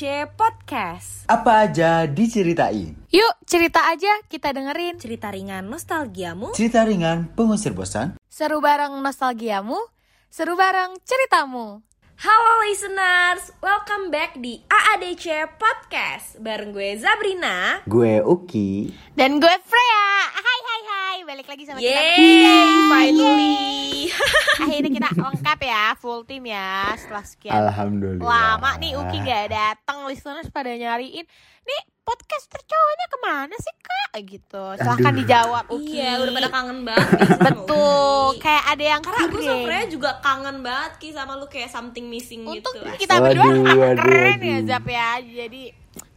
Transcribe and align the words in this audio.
AADC 0.00 0.32
Podcast. 0.32 1.28
Apa 1.28 1.68
aja 1.68 2.08
diceritain? 2.08 2.96
Yuk 3.12 3.34
cerita 3.44 3.84
aja 3.84 4.08
kita 4.32 4.48
dengerin 4.56 4.96
Cerita 4.96 5.28
ringan 5.28 5.68
nostalgiamu. 5.68 6.56
Cerita 6.56 6.88
ringan 6.88 7.28
pengusir 7.36 7.76
bosan. 7.76 8.16
Seru 8.32 8.64
bareng 8.64 8.96
nostalgiamu 9.04 9.76
Seru 10.32 10.56
bareng 10.56 10.96
ceritamu 11.04 11.84
Halo 12.20 12.68
listeners, 12.68 13.48
welcome 13.64 14.12
back 14.12 14.36
di 14.36 14.60
AADC 14.60 15.24
Podcast 15.56 16.36
bareng 16.36 16.68
gue 16.68 17.00
Zabrina. 17.00 17.80
Gue 17.88 18.20
Uki. 18.20 18.92
Dan 19.16 19.40
gue 19.40 19.56
Freya 19.64 20.04
Hai 20.28 20.58
hai 20.60 20.80
hai 20.84 21.16
Balik 21.24 21.48
lagi 21.48 21.64
sama 21.64 21.80
kita 21.80 21.96
Yeay, 21.96 22.68
finally. 22.92 23.56
Akhirnya 24.68 24.90
kita 24.92 25.08
lengkap 25.16 25.58
ya 25.64 25.84
Full 25.96 26.20
team 26.28 26.44
ya 26.44 26.92
Setelah 26.92 27.24
sekian 27.24 27.56
Alhamdulillah. 27.56 28.28
lama 28.28 28.70
nih 28.76 29.00
Uki 29.00 29.18
gak 29.24 29.46
datang 29.48 30.04
Listeners 30.04 30.52
pada 30.52 30.76
nyariin 30.76 31.24
Nih 31.64 31.80
podcast 32.02 32.46
tercowoknya 32.48 33.06
ke 33.06 33.18
mana 33.20 33.54
sih 33.54 33.74
kak 33.76 33.98
Gitu 34.20 34.64
Silahkan 34.74 35.08
Aduh. 35.08 35.18
dijawab 35.18 35.64
Uki 35.68 35.94
Iya, 35.96 36.18
udah 36.18 36.32
pada 36.32 36.50
kangen 36.50 36.78
banget 36.82 37.08
Betul 37.40 38.26
Uki. 38.28 38.40
Kayak 38.40 38.64
ada 38.68 38.84
yang 38.86 39.00
Karena 39.00 39.20
kirim. 39.28 39.58
Freya 39.62 39.84
juga 39.86 40.10
kangen 40.18 40.56
banget 40.60 40.92
Ki 40.96 41.08
sama 41.10 41.32
lu 41.34 41.46
kayak 41.46 41.68
something 41.68 42.06
missing 42.06 42.42
Untung 42.42 42.74
gitu. 42.74 42.90
kita 42.98 43.14
berdua 43.16 43.46
Waduh, 43.46 43.62
waduh, 43.70 43.96
keren 43.96 44.38
ya 44.38 44.50
waduh. 44.56 44.66
Zap 44.66 44.84
ya 44.84 45.08
Jadi 45.18 45.62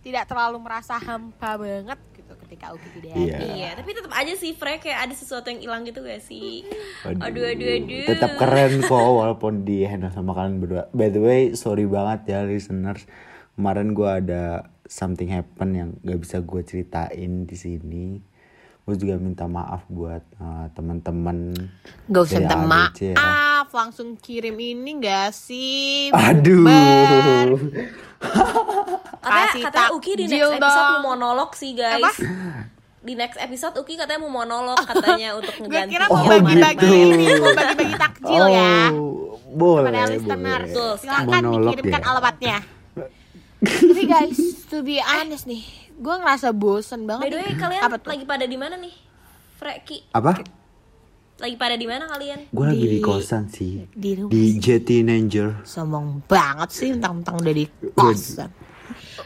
tidak 0.01 0.23
terlalu 0.25 0.57
merasa 0.59 0.97
hampa 0.97 1.55
banget 1.55 1.95
gitu 2.13 2.33
ketika 2.41 2.65
Uki 2.71 2.87
tidak 2.93 3.13
Iya. 3.13 3.35
ada 3.35 3.45
Iya, 3.47 3.69
tapi 3.77 3.89
tetap 3.93 4.11
aja 4.11 4.33
sih 4.33 4.51
Freya 4.51 4.77
kayak 4.77 4.99
ada 5.01 5.13
sesuatu 5.13 5.47
yang 5.47 5.61
hilang 5.61 5.81
gitu 5.83 6.01
gak 6.01 6.19
sih? 6.19 6.65
Waduh. 7.03 7.23
Aduh, 7.23 7.43
aduh, 7.47 7.69
aduh. 7.77 8.05
Tetap 8.09 8.31
keren 8.35 8.73
kok 8.81 8.89
walaupun 9.13 9.53
di 9.61 9.85
handle 9.85 10.09
sama 10.09 10.33
kalian 10.33 10.57
berdua. 10.57 10.89
By 10.89 11.07
the 11.07 11.21
way, 11.21 11.41
sorry 11.53 11.85
banget 11.85 12.25
ya 12.27 12.39
listeners. 12.41 13.05
Kemarin 13.53 13.93
gue 13.93 14.09
ada 14.09 14.72
something 14.85 15.27
happen 15.27 15.69
yang 15.71 15.89
gak 15.99 16.19
bisa 16.19 16.37
gue 16.39 16.61
ceritain 16.61 17.43
di 17.43 17.55
sini. 17.55 18.07
Gue 18.83 18.99
juga 18.99 19.15
minta 19.15 19.47
maaf 19.47 19.87
buat 19.87 20.19
uh, 20.37 20.67
teman-teman. 20.71 21.55
Gak 22.05 22.21
usah 22.21 22.39
minta 22.41 22.57
ya. 22.93 23.15
maaf 23.15 23.67
Langsung 23.71 24.15
kirim 24.15 24.53
ini 24.55 24.99
gak 24.99 25.31
sih 25.31 26.11
Aduh. 26.11 26.67
Ber. 26.67 27.49
Katanya, 29.23 29.71
tak 29.71 29.87
Uki 29.93 30.11
di 30.13 30.25
next 30.27 30.51
episode 30.51 30.59
dong. 30.59 30.91
mau 30.99 31.15
monolog 31.15 31.55
sih 31.55 31.71
guys. 31.73 31.95
Apa? 31.97 32.11
Di 32.99 33.13
next 33.15 33.35
episode 33.35 33.75
Uki 33.75 33.95
katanya 33.95 34.23
mau 34.23 34.31
monolog 34.33 34.79
katanya 34.79 35.29
untuk 35.37 35.51
Gue 35.59 35.67
ngeganti 35.67 35.91
kira 35.91 36.05
Oh, 36.07 36.23
mau 36.23 36.39
bagi-bagi 36.39 36.79
gitu. 36.79 36.95
ini 37.11 37.25
Mau 37.35 37.51
bagi-bagi 37.51 37.95
takjil 37.99 38.43
ya 38.47 38.75
Oh, 38.95 39.35
boleh, 39.51 39.91
Pada 39.91 40.07
listeners 40.07 40.71
Betul, 40.71 40.91
Silahkan 41.03 41.41
Monolog 41.43 41.67
dikirimkan 41.67 41.99
ya. 41.99 42.07
alamatnya 42.07 42.57
Tapi 43.63 44.03
guys 44.05 44.37
To 44.67 44.79
be 44.79 44.99
honest 44.99 45.45
nih 45.45 45.63
Gue 45.93 46.15
ngerasa 46.15 46.51
bosen 46.51 47.03
By 47.03 47.17
banget 47.17 47.25
the 47.25 47.37
way, 47.37 47.47
nih. 47.47 47.55
kalian 47.55 47.81
Apa 47.81 47.95
tuh? 47.97 48.09
lagi 48.09 48.25
pada 48.25 48.43
di 48.43 48.57
mana 48.57 48.75
nih? 48.75 48.93
Freki, 49.55 49.97
Apa? 50.11 50.31
lagi 51.35 51.55
pada 51.55 51.73
di 51.73 51.83
mana 51.83 52.05
kalian? 52.05 52.47
Gue 52.49 52.65
lagi 52.65 52.85
di 52.85 52.99
kosan 52.99 53.47
sih. 53.47 53.83
Di 53.89 54.15
Di 54.23 54.43
Jetty 54.55 55.01
Nanger. 55.01 55.63
Sombong 55.63 56.21
banget 56.23 56.69
sih 56.71 56.89
Mentang-mentang 56.91 57.35
udah 57.37 57.53
di 57.53 57.65
kosan 57.91 58.49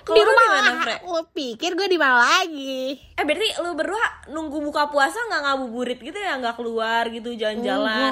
Di 0.07 0.11
lu 0.13 0.23
rumah 0.23 0.41
di 0.41 0.49
mana, 0.49 0.61
lah 0.63 0.75
Fre? 0.79 0.95
Lo 1.03 1.21
pikir 1.27 1.71
gue 1.73 1.87
di 1.87 1.95
mana 1.95 2.15
lagi 2.17 2.95
Eh 3.11 3.23
berarti 3.23 3.49
lu 3.57 3.73
berdua 3.73 4.05
nunggu 4.27 4.57
buka 4.61 4.87
puasa 4.87 5.17
nggak 5.23 5.41
ngabuburit 5.41 5.97
gitu 5.97 6.13
ya? 6.13 6.35
Nggak 6.35 6.55
keluar 6.55 7.07
gitu 7.07 7.33
jalan-jalan? 7.33 8.11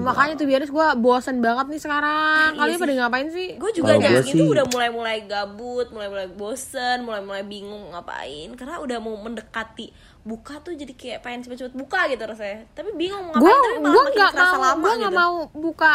Makanya 0.00 0.34
tuh 0.34 0.46
biaris 0.46 0.68
gue 0.68 0.86
bosen 0.96 1.38
banget 1.38 1.66
nih 1.66 1.80
sekarang. 1.80 2.48
Iya 2.50 2.60
Kalian 2.60 2.78
pada 2.78 2.94
ngapain 3.00 3.28
sih? 3.28 3.48
Gue 3.56 3.70
juga 3.72 3.92
jam 3.96 4.12
itu 4.16 4.30
sih- 4.32 4.46
udah 4.46 4.64
mulai-mulai 4.66 5.18
gabut, 5.24 5.90
mulai-mulai 5.90 6.28
bosen, 6.28 7.02
mulai-mulai 7.02 7.42
bingung 7.42 7.90
ngapain 7.90 8.54
Karena 8.54 8.78
udah 8.78 8.98
mau 8.98 9.16
mendekati 9.16 9.90
buka 10.20 10.60
tuh 10.60 10.72
jadi 10.72 10.92
kayak 10.92 11.18
pengen 11.20 11.40
cepet-cepet 11.42 11.74
buka 11.74 12.04
gitu 12.06 12.22
rasanya 12.22 12.68
Tapi 12.70 12.92
bingung 12.92 13.24
mau 13.24 13.34
Gue 13.34 13.48
ngapain, 13.48 13.64
tapi 13.66 13.78
malah 13.78 13.90
gue 13.90 14.02
makin 14.04 14.20
nggak 14.20 14.32
mau 14.32 14.60
lama 14.60 14.76
gue 14.76 14.90
gitu 14.90 15.00
nggak 15.00 15.14
mau 15.16 15.34
buka 15.50 15.94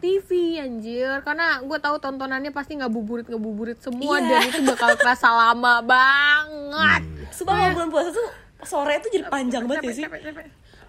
TV 0.00 0.28
anjir 0.56 1.20
karena 1.20 1.60
gue 1.60 1.78
tahu 1.78 1.96
tontonannya 1.96 2.50
pasti 2.50 2.74
ngabuburit 2.74 3.24
ngabuburit 3.24 3.78
semua 3.78 4.16
Iya. 4.16 4.26
dan 4.26 4.48
itu 4.48 4.60
bakal 4.64 4.96
kerasa 4.96 5.28
lama 5.28 5.78
banget. 5.80 7.02
Sumpah 7.30 7.54
kalau 7.54 7.72
bulan 7.74 7.88
puasa 7.88 8.10
tuh 8.10 8.28
sore 8.62 8.96
tuh 8.98 9.08
jadi 9.08 9.24
panjang 9.26 9.64
banget 9.64 9.82
ya 9.82 9.92
sih 9.94 10.04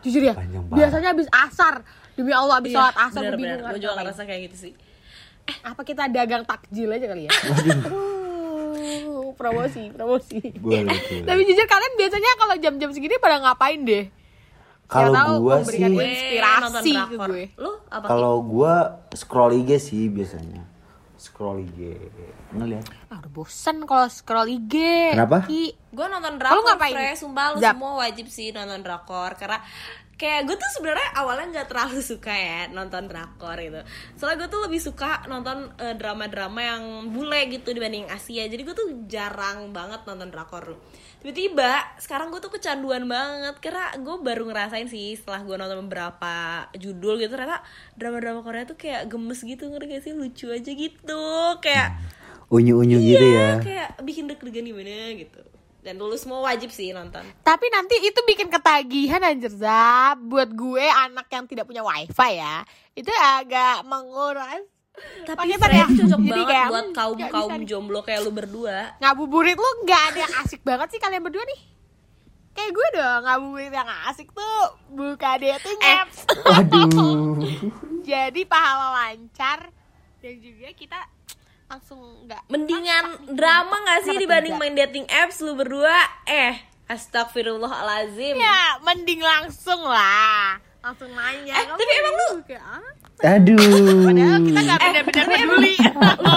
Jujur 0.01 0.23
ya, 0.23 0.33
Panjang 0.33 0.63
banget. 0.63 0.77
biasanya 0.77 1.07
habis 1.09 1.27
asar 1.29 1.73
demi 2.11 2.31
Allah 2.31 2.57
habis 2.57 2.72
sholat 2.72 2.95
asar 2.97 3.22
gue 3.22 3.38
bingung 3.38 3.61
Gue 3.61 3.69
Iya, 3.69 3.81
juga 3.81 3.94
ngerasa 3.97 4.22
kayak 4.23 4.41
gitu 4.47 4.55
sih 4.59 4.73
Apa 5.61 5.81
kita 5.81 6.07
dagang 6.07 6.41
takjil 6.41 6.89
aja 6.89 7.05
kali 7.05 7.25
ya? 7.25 7.31
Uh, 7.91 9.31
promosi, 9.33 9.89
promosi. 9.89 10.39
Boleh, 10.55 10.85
boleh. 10.85 11.22
Tapi 11.22 11.41
jujur 11.43 11.66
kalian 11.66 11.93
biasanya 11.95 12.31
kalau 12.35 12.55
jam-jam 12.57 12.89
segini 12.89 13.16
pada 13.17 13.39
ngapain 13.39 13.81
deh? 13.81 14.05
Kalau 14.91 15.40
memberikan 15.40 15.63
sih- 15.88 15.96
gue 15.96 16.06
inspirasi 16.06 16.91
ke 16.91 17.16
gue. 17.18 17.44
Lu 17.56 17.72
apa? 17.88 18.06
Kalau 18.06 18.35
gue 18.44 18.74
scroll 19.13 19.52
IG 19.57 19.69
sih 19.79 20.03
biasanya. 20.07 20.68
Scroll 21.16 21.63
IG. 21.63 21.79
Ngeliat. 22.52 22.84
Ah, 23.07 23.22
udah 23.22 23.31
bosan 23.31 23.85
kalau 23.85 24.09
scroll 24.09 24.52
IG. 24.52 24.75
Kenapa? 25.13 25.46
Ki. 25.46 25.72
gue 25.91 26.07
nonton 26.07 26.35
Kalau 26.35 26.59
drakor 26.59 26.72
ngapain? 26.72 26.96
Fre, 26.96 27.09
sumpah 27.13 27.46
lu 27.52 27.59
Zap. 27.59 27.75
semua 27.75 27.91
wajib 28.00 28.28
sih 28.28 28.52
nonton 28.52 28.79
drakor 28.79 29.35
karena 29.35 29.59
kayak 30.19 30.45
gue 30.45 30.53
tuh 30.53 30.72
sebenarnya 30.77 31.09
awalnya 31.17 31.47
nggak 31.59 31.67
terlalu 31.72 31.99
suka 32.13 32.29
ya 32.33 32.69
nonton 32.69 33.09
drakor 33.09 33.57
gitu. 33.57 33.81
Soalnya 34.16 34.45
gue 34.45 34.49
tuh 34.53 34.61
lebih 34.66 34.81
suka 34.81 35.25
nonton 35.25 35.73
eh, 35.81 35.95
drama-drama 35.97 36.61
yang 36.61 36.83
bule 37.09 37.49
gitu 37.49 37.73
dibanding 37.73 38.05
Asia. 38.07 38.45
Jadi 38.45 38.61
gue 38.61 38.75
tuh 38.75 38.88
jarang 39.09 39.73
banget 39.73 40.05
nonton 40.05 40.29
drakor. 40.29 40.77
Tiba-tiba 41.22 41.97
sekarang 42.01 42.29
gue 42.29 42.41
tuh 42.41 42.53
kecanduan 42.53 43.05
banget. 43.09 43.57
Karena 43.61 43.94
gue 43.97 44.16
baru 44.22 44.45
ngerasain 44.49 44.88
sih 44.88 45.17
setelah 45.17 45.41
gue 45.41 45.55
nonton 45.57 45.85
beberapa 45.89 46.66
judul 46.78 47.17
gitu 47.22 47.33
ternyata 47.33 47.66
drama-drama 47.97 48.45
Korea 48.45 48.63
tuh 48.66 48.78
kayak 48.78 49.09
gemes 49.09 49.41
gitu 49.41 49.67
ngerti 49.69 49.85
gak 49.89 50.03
sih? 50.05 50.13
Lucu 50.13 50.47
aja 50.53 50.72
gitu 50.72 51.23
kayak 51.61 51.89
Unyu-unyu 52.51 52.99
gitu 52.99 53.25
ya. 53.31 53.63
kayak 53.63 53.89
bikin 54.03 54.28
deg-degan 54.28 54.67
gimana 54.67 55.16
gitu 55.16 55.50
dan 55.81 55.97
lu 55.97 56.14
semua 56.14 56.46
wajib 56.46 56.69
sih 56.69 56.94
nonton. 56.94 57.25
Tapi 57.42 57.66
nanti 57.74 57.97
itu 58.06 58.22
bikin 58.22 58.53
ketagihan 58.53 59.18
anjir 59.25 59.50
Zap 59.50 60.22
Buat 60.22 60.53
gue 60.53 60.86
anak 60.86 61.25
yang 61.34 61.50
tidak 61.50 61.66
punya 61.66 61.81
wifi 61.81 62.38
ya 62.38 62.62
Itu 62.94 63.09
agak 63.09 63.81
menguras. 63.90 64.62
Tapi 65.25 65.58
Fred 65.58 65.74
ya. 65.74 65.88
cocok 65.88 66.20
Jadi 66.20 66.30
banget 66.30 66.50
kayak, 66.52 66.68
buat 66.70 66.86
hmm, 66.86 66.94
kaum 66.94 67.14
nggak 67.18 67.31
kaum 67.31 67.50
bisa 67.50 67.66
jomblo 67.66 68.00
kayak 68.06 68.22
lu 68.22 68.31
berdua. 68.36 68.78
Ngabuburit 69.02 69.58
lu 69.58 69.70
gak 69.88 70.02
ada 70.14 70.20
yang 70.28 70.34
asik 70.46 70.62
banget 70.62 70.88
sih 70.94 71.00
kalian 71.02 71.24
berdua 71.24 71.41
nih. 71.47 71.62
Kayak 72.52 72.72
gue 72.75 72.88
dong 73.00 73.22
ngabuburit 73.25 73.74
yang 73.74 73.90
asik 74.12 74.28
tuh. 74.36 74.64
Buka 74.91 75.40
dating 75.40 75.80
Eh. 75.81 75.97
apps 76.03 76.28
Waduh. 76.46 77.40
Jadi 78.09 78.41
pahala 78.46 78.88
lancar. 78.94 79.72
Dan 80.22 80.38
juga 80.38 80.70
kita 80.78 81.00
langsung 81.72 82.00
gak 82.28 82.44
mendingan 82.48 83.06
drama 83.32 83.80
gak 83.82 84.00
sih 84.04 84.16
dibanding 84.18 84.54
tidak? 84.54 84.62
main 84.62 84.76
dating 84.78 85.06
apps 85.08 85.40
lu 85.40 85.56
berdua 85.56 85.96
eh 86.28 86.59
astagfirullahalazim 86.86 88.36
Ya 88.36 88.76
mending 88.82 89.22
langsung 89.22 89.80
lah 89.82 90.59
Langsung 90.82 91.08
nanya 91.09 91.54
Eh, 91.54 91.64
"Kamu 91.64 91.78
tapi 91.78 91.94
emang 91.96 92.16
lu- 92.18 92.42
kayak 92.44 92.66
apa?" 92.66 93.22
Aduh. 93.22 94.02
Padahal 94.04 94.40
kita 94.41 94.62
gak 94.62 94.79
Eh, 94.82 94.91
bener-bener 95.06 95.26
peduli 95.40 95.73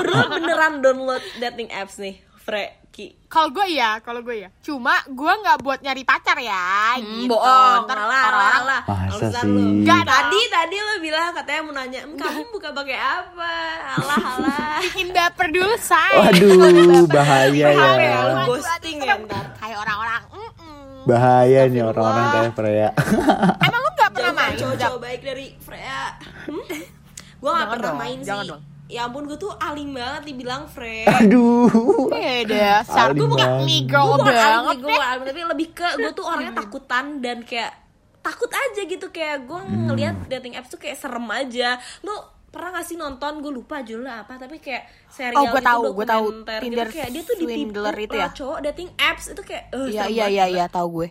lu 0.04 0.22
beneran 0.30 0.72
download 0.78 1.24
dating 1.40 1.68
apps 1.72 1.96
nih 1.96 2.14
Freki 2.44 3.24
Kalau 3.26 3.50
gue 3.50 3.66
ya, 3.66 3.98
kalau 3.98 4.20
gue 4.20 4.46
ya. 4.46 4.48
Cuma 4.60 5.02
gue 5.02 5.32
nggak 5.34 5.58
buat 5.58 5.82
nyari 5.82 6.04
pacar 6.04 6.38
ya. 6.38 6.94
Hmm, 6.94 7.24
gitu. 7.24 7.32
bohong, 7.32 7.82
Ntar 7.82 7.98
alah, 7.98 8.22
orang-orang 8.22 8.54
alah, 8.62 8.82
Masa 9.10 9.26
sih? 9.34 9.50
Nggak. 9.82 10.02
Tadi, 10.06 10.40
tadi 10.46 10.76
lu 10.78 10.94
bilang 11.00 11.34
katanya 11.34 11.60
mau 11.64 11.74
nanya, 11.74 12.00
"Em, 12.06 12.14
kamu 12.14 12.40
buka 12.52 12.70
pakai 12.70 12.94
apa? 12.94 13.54
Alah, 13.98 14.22
alah. 14.38 14.78
bikin 14.78 15.10
baper 15.10 15.48
dulu 15.50 15.74
say. 15.74 16.14
Waduh, 16.14 17.08
bahaya 17.10 17.66
Bahaya, 17.74 17.98
ya. 17.98 18.18
lu 18.22 18.54
ghosting 18.54 18.98
ya 19.02 19.14
ntar. 19.18 19.44
Kayak 19.58 19.78
orang-orang. 19.82 20.22
Bahaya 21.04 21.60
nih 21.66 21.82
orang-orang 21.82 22.26
kayak 22.30 22.52
Freya. 22.54 22.88
Emang 23.60 23.80
lu 23.82 23.90
nggak 23.92 24.10
pernah 24.14 24.32
main? 24.32 24.54
cowok-cowok 24.54 24.98
baik 25.02 25.20
dari 25.20 25.46
Freya. 25.58 26.02
Hmm? 26.46 26.62
Gue 27.34 27.50
gak 27.50 27.58
Jangan 27.58 27.72
pernah 27.76 27.90
dong, 27.90 27.98
main 27.98 28.18
jangan 28.22 28.40
sih. 28.40 28.50
dong. 28.54 28.62
Ya 28.94 29.00
ampun 29.04 29.26
gue 29.26 29.34
tuh 29.34 29.50
aling 29.52 29.90
banget 29.90 30.22
dibilang 30.24 30.64
Freya. 30.64 31.10
Aduh. 31.18 32.06
Beda. 32.08 32.86
Sar, 32.86 33.10
gue 33.10 33.18
Alim 33.18 33.26
bukan 33.28 33.48
nih 33.60 33.80
gue 33.84 33.98
bukan 33.98 34.22
banget 34.22 34.54
aling 34.62 34.78
gue 34.78 34.86
bukan 34.88 35.08
aling, 35.10 35.24
tapi 35.26 35.40
lebih 35.44 35.68
ke 35.72 35.88
gue 35.96 36.12
tuh 36.12 36.24
orangnya 36.24 36.54
takutan 36.54 37.04
dan 37.18 37.42
kayak 37.42 37.74
takut 38.20 38.48
aja 38.48 38.80
gitu 38.80 39.06
kayak 39.10 39.44
gue 39.44 39.60
Hmm. 39.60 39.84
ngelihat 39.86 40.16
dating 40.28 40.54
apps 40.54 40.70
tuh 40.70 40.78
kayak 40.78 40.94
serem 40.94 41.26
aja. 41.26 41.74
Lu 42.00 42.14
pernah 42.48 42.70
gak 42.72 42.86
sih 42.86 42.94
nonton 42.94 43.42
gue 43.42 43.50
lupa 43.50 43.82
judulnya 43.82 44.22
apa 44.22 44.38
tapi 44.38 44.56
kayak 44.56 44.86
serial 45.10 45.42
Oh, 45.42 45.50
gua 45.50 45.58
gitu 45.58 45.66
tahu, 45.66 45.82
gua 45.90 46.06
tahu. 46.06 46.26
gitu. 46.30 46.54
Tinder 46.62 46.86
kayak 46.86 47.08
dia 47.10 47.22
tuh 47.24 47.34
ditipu 47.34 47.82
itu 47.98 48.14
ya? 48.14 48.28
cowok 48.30 48.58
dating 48.62 48.90
apps 48.94 49.24
itu 49.28 49.42
kayak 49.42 49.64
eh, 49.68 49.86
Iya 49.90 50.04
iya 50.06 50.26
iya 50.30 50.44
iya 50.48 50.64
tahu 50.68 51.02
gue. 51.02 51.08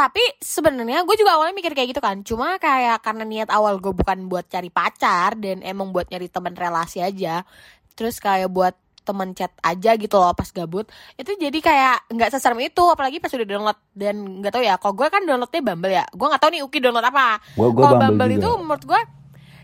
Tapi 0.00 0.22
sebenarnya 0.40 1.04
gue 1.04 1.16
juga 1.20 1.36
awalnya 1.36 1.52
mikir 1.52 1.76
kayak 1.76 1.92
gitu 1.92 2.00
kan. 2.00 2.24
Cuma 2.24 2.56
kayak 2.56 3.04
karena 3.04 3.24
niat 3.28 3.52
awal 3.52 3.76
gue 3.76 3.92
bukan 3.92 4.32
buat 4.32 4.48
cari 4.48 4.72
pacar 4.72 5.36
dan 5.36 5.60
emang 5.60 5.92
buat 5.92 6.08
nyari 6.08 6.32
teman 6.32 6.56
relasi 6.56 7.04
aja. 7.04 7.44
terus 7.92 8.16
kayak 8.16 8.48
buat 8.48 8.72
temen 9.04 9.36
chat 9.36 9.52
aja 9.60 9.92
gitu 9.96 10.16
loh 10.16 10.32
pas 10.32 10.48
gabut 10.48 10.88
itu 11.16 11.36
jadi 11.36 11.58
kayak 11.60 11.96
nggak 12.14 12.30
seserem 12.32 12.56
itu 12.64 12.80
apalagi 12.80 13.20
pas 13.20 13.28
udah 13.28 13.44
download 13.44 13.78
dan 13.92 14.40
nggak 14.40 14.52
tahu 14.54 14.62
ya 14.64 14.80
kalau 14.80 14.94
gue 14.96 15.08
kan 15.10 15.20
downloadnya 15.24 15.60
Bumble 15.60 15.92
ya 15.92 16.04
gue 16.08 16.26
nggak 16.30 16.40
tahu 16.40 16.50
nih 16.54 16.62
Uki 16.64 16.78
download 16.80 17.04
apa 17.04 17.44
kalau 17.52 17.74
Bumble 17.74 18.00
Bumble, 18.00 18.28
juga. 18.32 18.40
itu 18.40 18.50
menurut 18.56 18.84
gue 18.86 19.02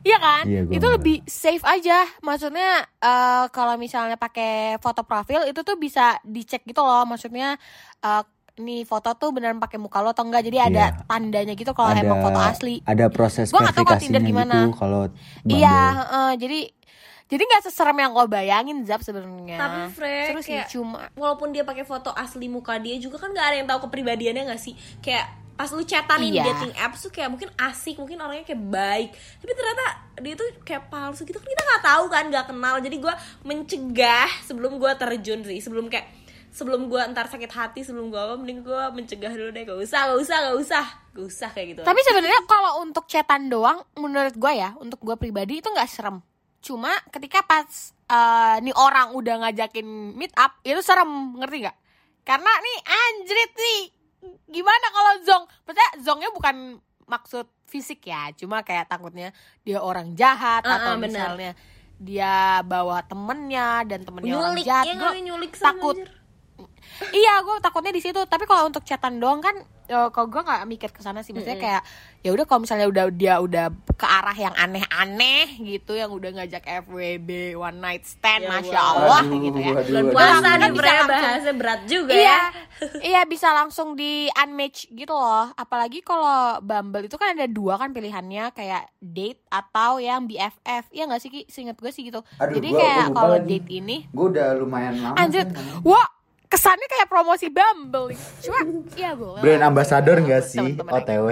Iya 0.06 0.18
kan, 0.22 0.44
Iya, 0.46 0.62
itu 0.70 0.78
Bumble. 0.86 0.94
lebih 1.02 1.16
safe 1.26 1.66
aja. 1.66 2.06
Maksudnya 2.22 2.78
eh, 3.02 3.44
kalau 3.50 3.74
misalnya 3.74 4.14
pakai 4.14 4.78
foto 4.78 5.02
profil 5.02 5.42
itu 5.50 5.66
tuh 5.66 5.74
bisa 5.74 6.22
dicek 6.22 6.62
gitu 6.62 6.78
loh. 6.78 7.02
Maksudnya 7.02 7.58
eh 8.06 8.22
nih 8.56 8.82
foto 8.82 9.12
tuh 9.12 9.30
beneran 9.30 9.56
pakai 9.56 9.76
muka 9.76 10.00
lo 10.00 10.10
atau 10.10 10.22
enggak. 10.22 10.42
Jadi 10.42 10.58
ada 10.58 10.84
Iya. 10.90 11.04
tandanya 11.04 11.52
gitu 11.52 11.70
kalau 11.70 11.92
emang 11.92 12.20
foto 12.20 12.40
asli. 12.40 12.80
ada 12.82 13.06
proses 13.06 13.48
Gua 13.48 13.62
nggak 13.62 13.76
tahu 13.76 13.96
Tinder 13.98 14.22
gimana. 14.22 14.64
gitu 14.64 14.74
kalau. 14.74 15.02
Iya, 15.44 15.76
heeh, 16.02 16.30
jadi 16.36 16.60
jadi 17.26 17.42
nggak 17.42 17.62
seserem 17.64 17.96
yang 17.96 18.12
lo 18.12 18.24
bayangin 18.24 18.80
Zap 18.82 19.00
sebenarnya. 19.00 19.58
Tapi 19.58 19.80
Fre, 19.90 20.16
Terus 20.30 20.46
kayak 20.46 20.66
cuma 20.68 21.10
walaupun 21.12 21.50
dia 21.50 21.62
pakai 21.62 21.82
foto 21.82 22.10
asli 22.10 22.46
muka 22.46 22.78
dia 22.78 22.96
juga 22.96 23.18
kan 23.18 23.28
nggak 23.28 23.46
ada 23.46 23.56
yang 23.56 23.66
tahu 23.66 23.80
kepribadiannya 23.84 24.46
nggak 24.46 24.62
sih 24.62 24.72
kayak 25.00 25.26
pas 25.52 25.66
lu 25.68 25.82
chatan 25.82 26.20
di 26.22 26.36
Iya. 26.36 26.44
dating 26.46 26.76
apps 26.76 27.00
tuh 27.00 27.10
kayak 27.10 27.26
mungkin 27.26 27.48
asik 27.58 27.96
mungkin 27.96 28.20
orangnya 28.20 28.44
kayak 28.44 28.60
baik 28.62 29.08
tapi 29.40 29.52
ternyata 29.52 29.84
dia 30.18 30.34
tuh 30.34 30.48
kayak 30.60 30.86
palsu 30.86 31.24
gitu 31.24 31.34
kan 31.34 31.48
kita 31.48 31.62
nggak 31.64 31.82
tahu 31.82 32.04
kan 32.06 32.24
nggak 32.26 32.46
kenal 32.46 32.76
jadi 32.76 32.96
gua 32.98 33.14
mencegah 33.40 34.28
sebelum 34.42 34.76
gua 34.76 34.94
terjun 34.94 35.40
sih 35.42 35.58
sebelum 35.58 35.88
kayak 35.88 36.06
sebelum 36.56 36.88
gua 36.88 37.04
ntar 37.06 37.28
sakit 37.28 37.52
hati 37.52 37.84
sebelum 37.84 38.08
gua 38.08 38.32
apa 38.32 38.34
mending 38.40 38.64
gua 38.64 38.88
mencegah 38.88 39.28
dulu 39.28 39.52
deh 39.52 39.62
gak 39.62 39.76
usah 39.76 40.08
gak 40.08 40.18
usah 40.24 40.36
gak 40.40 40.56
usah 40.56 40.84
gak 41.12 41.26
usah 41.28 41.48
kayak 41.52 41.66
gitu 41.76 41.80
Tapi 41.84 42.00
sebenarnya 42.02 42.40
kalau 42.44 42.80
untuk 42.80 43.04
chatan 43.04 43.48
doang, 43.48 43.84
menurut 43.94 44.32
gue 44.32 44.52
ya, 44.52 44.72
untuk 44.76 45.00
gue 45.00 45.16
pribadi 45.16 45.60
itu 45.60 45.68
nggak 45.68 45.88
serem. 45.88 46.20
Cuma 46.60 46.92
ketika 47.08 47.40
pas 47.40 47.64
eh, 48.06 48.56
nih 48.60 48.72
orang 48.72 49.12
udah 49.12 49.44
ngajakin 49.44 49.84
meet 50.12 50.32
up, 50.36 50.60
itu 50.60 50.80
serem, 50.80 51.08
ngerti 51.36 51.64
nggak? 51.64 51.76
Karena 52.20 52.52
nih 52.52 52.78
anjrit 52.84 53.52
nih, 53.52 53.80
gimana 54.50 54.86
kalau 54.90 55.12
zong? 55.22 55.44
Maksudnya 55.64 55.90
zongnya 56.02 56.30
bukan 56.32 56.56
maksud 57.06 57.46
fisik 57.64 58.04
ya, 58.04 58.28
cuma 58.34 58.60
kayak 58.60 58.84
takutnya 58.86 59.32
dia 59.62 59.78
orang 59.80 60.12
jahat 60.12 60.62
Ah, 60.64 60.76
atau 60.76 60.92
ah, 60.94 60.98
bener. 60.98 61.16
misalnya 61.16 61.50
dia 61.96 62.60
bawa 62.60 63.00
temennya 63.02 63.80
dan 63.88 64.04
temennya 64.04 64.36
orang 64.36 64.52
nyulik 64.52 64.66
jahat. 64.66 64.84
ya 64.84 64.92
Gua 64.92 65.08
nggak 65.08 65.24
nyulik 65.24 65.52
takut 65.56 65.96
anjir. 65.96 66.08
Iya 67.12 67.40
gue 67.40 67.56
takutnya 67.58 67.90
di 67.90 68.00
situ. 68.00 68.20
Tapi 68.20 68.44
kalau 68.44 68.64
untuk 68.64 68.82
chatan 68.82 69.16
doang 69.16 69.38
kan 69.38 69.56
eh, 69.86 70.08
kalau 70.10 70.26
gue 70.26 70.40
nggak 70.40 70.62
mikir 70.64 70.90
ke 70.90 71.00
sana 71.00 71.20
sih. 71.20 71.30
Maksudnya 71.30 71.56
kayak 71.56 71.82
ya 72.20 72.30
udah 72.30 72.44
kalau 72.44 72.60
misalnya 72.60 72.86
udah 72.86 73.04
dia 73.08 73.34
udah 73.38 73.66
ke 73.92 74.04
arah 74.04 74.34
yang 74.34 74.52
aneh-aneh 74.52 75.46
gitu 75.58 75.92
yang 75.92 76.08
udah 76.08 76.30
ngajak 76.34 76.60
FWB 76.82 77.28
one 77.54 77.78
night 77.78 78.02
stand 78.02 78.42
Ya, 78.42 78.50
masya. 78.52 78.76
Allah 78.76 79.22
Aduh, 79.22 79.38
gitu 79.40 79.58
ya. 79.58 79.72
aduh, 79.72 79.84
bulan 79.84 80.02
aduh. 80.02 80.12
puasa 80.12 80.34
Kan 80.34 80.70
bisa 80.70 80.82
langsung. 80.86 81.08
bahasnya 81.08 81.54
berat 81.54 81.80
juga 81.86 82.12
iya 82.12 82.24
ya. 82.26 82.40
iya 83.10 83.20
bisa 83.24 83.48
langsung 83.52 83.88
di 83.92 84.12
unmatch 84.32 84.90
gitu 84.90 85.12
loh. 85.12 85.48
Apalagi 85.54 86.00
kalau 86.00 86.36
Bumble 86.60 87.04
itu 87.04 87.14
kan 87.14 87.32
ada 87.32 87.46
dua 87.46 87.76
kan 87.76 87.90
pilihannya 87.90 88.50
kayak 88.50 88.84
date 88.98 89.40
atau 89.46 89.96
yang 89.98 90.24
BFF 90.24 90.90
iya 90.90 91.04
nggak 91.04 91.18
sih 91.18 91.30
Ki? 91.30 91.40
Seingat 91.46 91.76
gue 91.76 91.88
sih 91.88 92.04
gitu. 92.04 92.20
Aduh, 92.36 92.52
jadi 92.52 92.68
gua- 92.68 92.80
kayak 92.80 93.06
kalau 93.12 93.36
date 93.40 93.68
ini 93.70 93.96
gue 94.06 94.26
udah 94.28 94.48
lumayan 94.56 94.94
lama 94.98 95.14
anjir 95.16 95.44
namanya. 95.44 95.80
wah 95.82 96.06
kesannya 96.56 96.88
kayak 96.88 97.12
promosi 97.12 97.52
Bumble 97.52 98.16
cuma 98.40 98.58
iya 98.96 99.12
boleh 99.12 99.44
brand 99.44 99.62
ambassador 99.62 100.16
nggak 100.16 100.40
sih. 100.40 100.72
OTW 100.80 101.26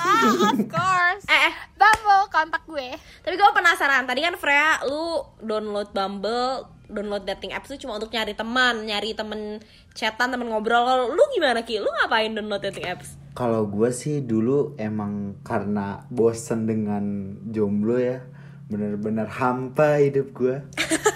Ah, 0.00 0.48
of 0.48 0.64
course. 0.64 1.22
eh, 1.28 1.52
eh 1.52 1.54
Bumble 1.76 2.24
kontak 2.32 2.64
gue. 2.64 2.96
Tapi 3.20 3.34
gue 3.36 3.50
penasaran, 3.52 4.08
tadi 4.08 4.24
kan 4.24 4.32
Freya 4.40 4.80
lu 4.88 5.20
download 5.44 5.92
Bumble, 5.92 6.64
download 6.88 7.28
dating 7.28 7.52
apps 7.52 7.68
itu 7.68 7.84
cuma 7.84 8.00
untuk 8.00 8.08
nyari 8.08 8.32
teman, 8.32 8.88
nyari 8.88 9.12
temen 9.12 9.60
chatan, 9.92 10.32
temen 10.32 10.48
ngobrol. 10.48 10.88
Kalau 10.88 11.04
lu 11.12 11.22
gimana 11.36 11.60
Ki? 11.62 11.82
Lu 11.82 11.90
ngapain 11.90 12.32
download 12.32 12.64
dating 12.64 12.88
apps? 12.88 13.20
Kalau 13.32 13.68
gue 13.68 13.92
sih 13.92 14.24
dulu 14.24 14.72
emang 14.76 15.40
karena 15.44 16.04
bosen 16.08 16.64
dengan 16.64 17.36
jomblo 17.48 17.96
ya 17.96 18.24
Bener-bener 18.72 19.28
hampa 19.28 20.00
hidup 20.00 20.32
gue 20.32 20.56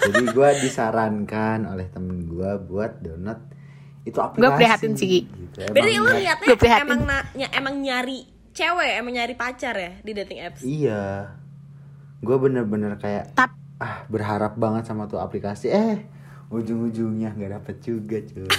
Jadi 0.03 0.25
gue 0.29 0.49
disarankan 0.61 1.65
oleh 1.67 1.89
temen 1.89 2.25
gue 2.25 2.51
buat 2.63 3.01
download 3.01 3.41
itu 4.03 4.15
aplikasi 4.17 4.55
prihatin 4.55 4.93
sih, 4.95 5.27
gitu. 5.27 5.67
Berarti 5.67 5.95
lu 5.97 6.07
niatnya 6.07 6.47
Gue 6.47 6.55
prihatin. 6.57 6.87
emang 6.87 7.01
na- 7.03 7.27
ny- 7.33 7.51
emang 7.51 7.75
nyari 7.77 8.23
cewek, 8.53 8.93
emang 8.95 9.13
nyari 9.13 9.35
pacar 9.35 9.75
ya 9.75 9.93
di 9.99 10.13
dating 10.13 10.41
apps? 10.41 10.63
Iya 10.63 11.35
Gue 12.19 12.37
bener-bener 12.39 12.95
kayak 12.97 13.33
Tap. 13.33 13.51
ah 13.77 14.07
berharap 14.07 14.55
banget 14.55 14.85
sama 14.85 15.05
tuh 15.05 15.19
aplikasi 15.19 15.69
Eh 15.69 16.07
ujung-ujungnya 16.49 17.33
nggak 17.33 17.53
dapet 17.57 17.77
juga 17.81 18.23
cuy 18.23 18.47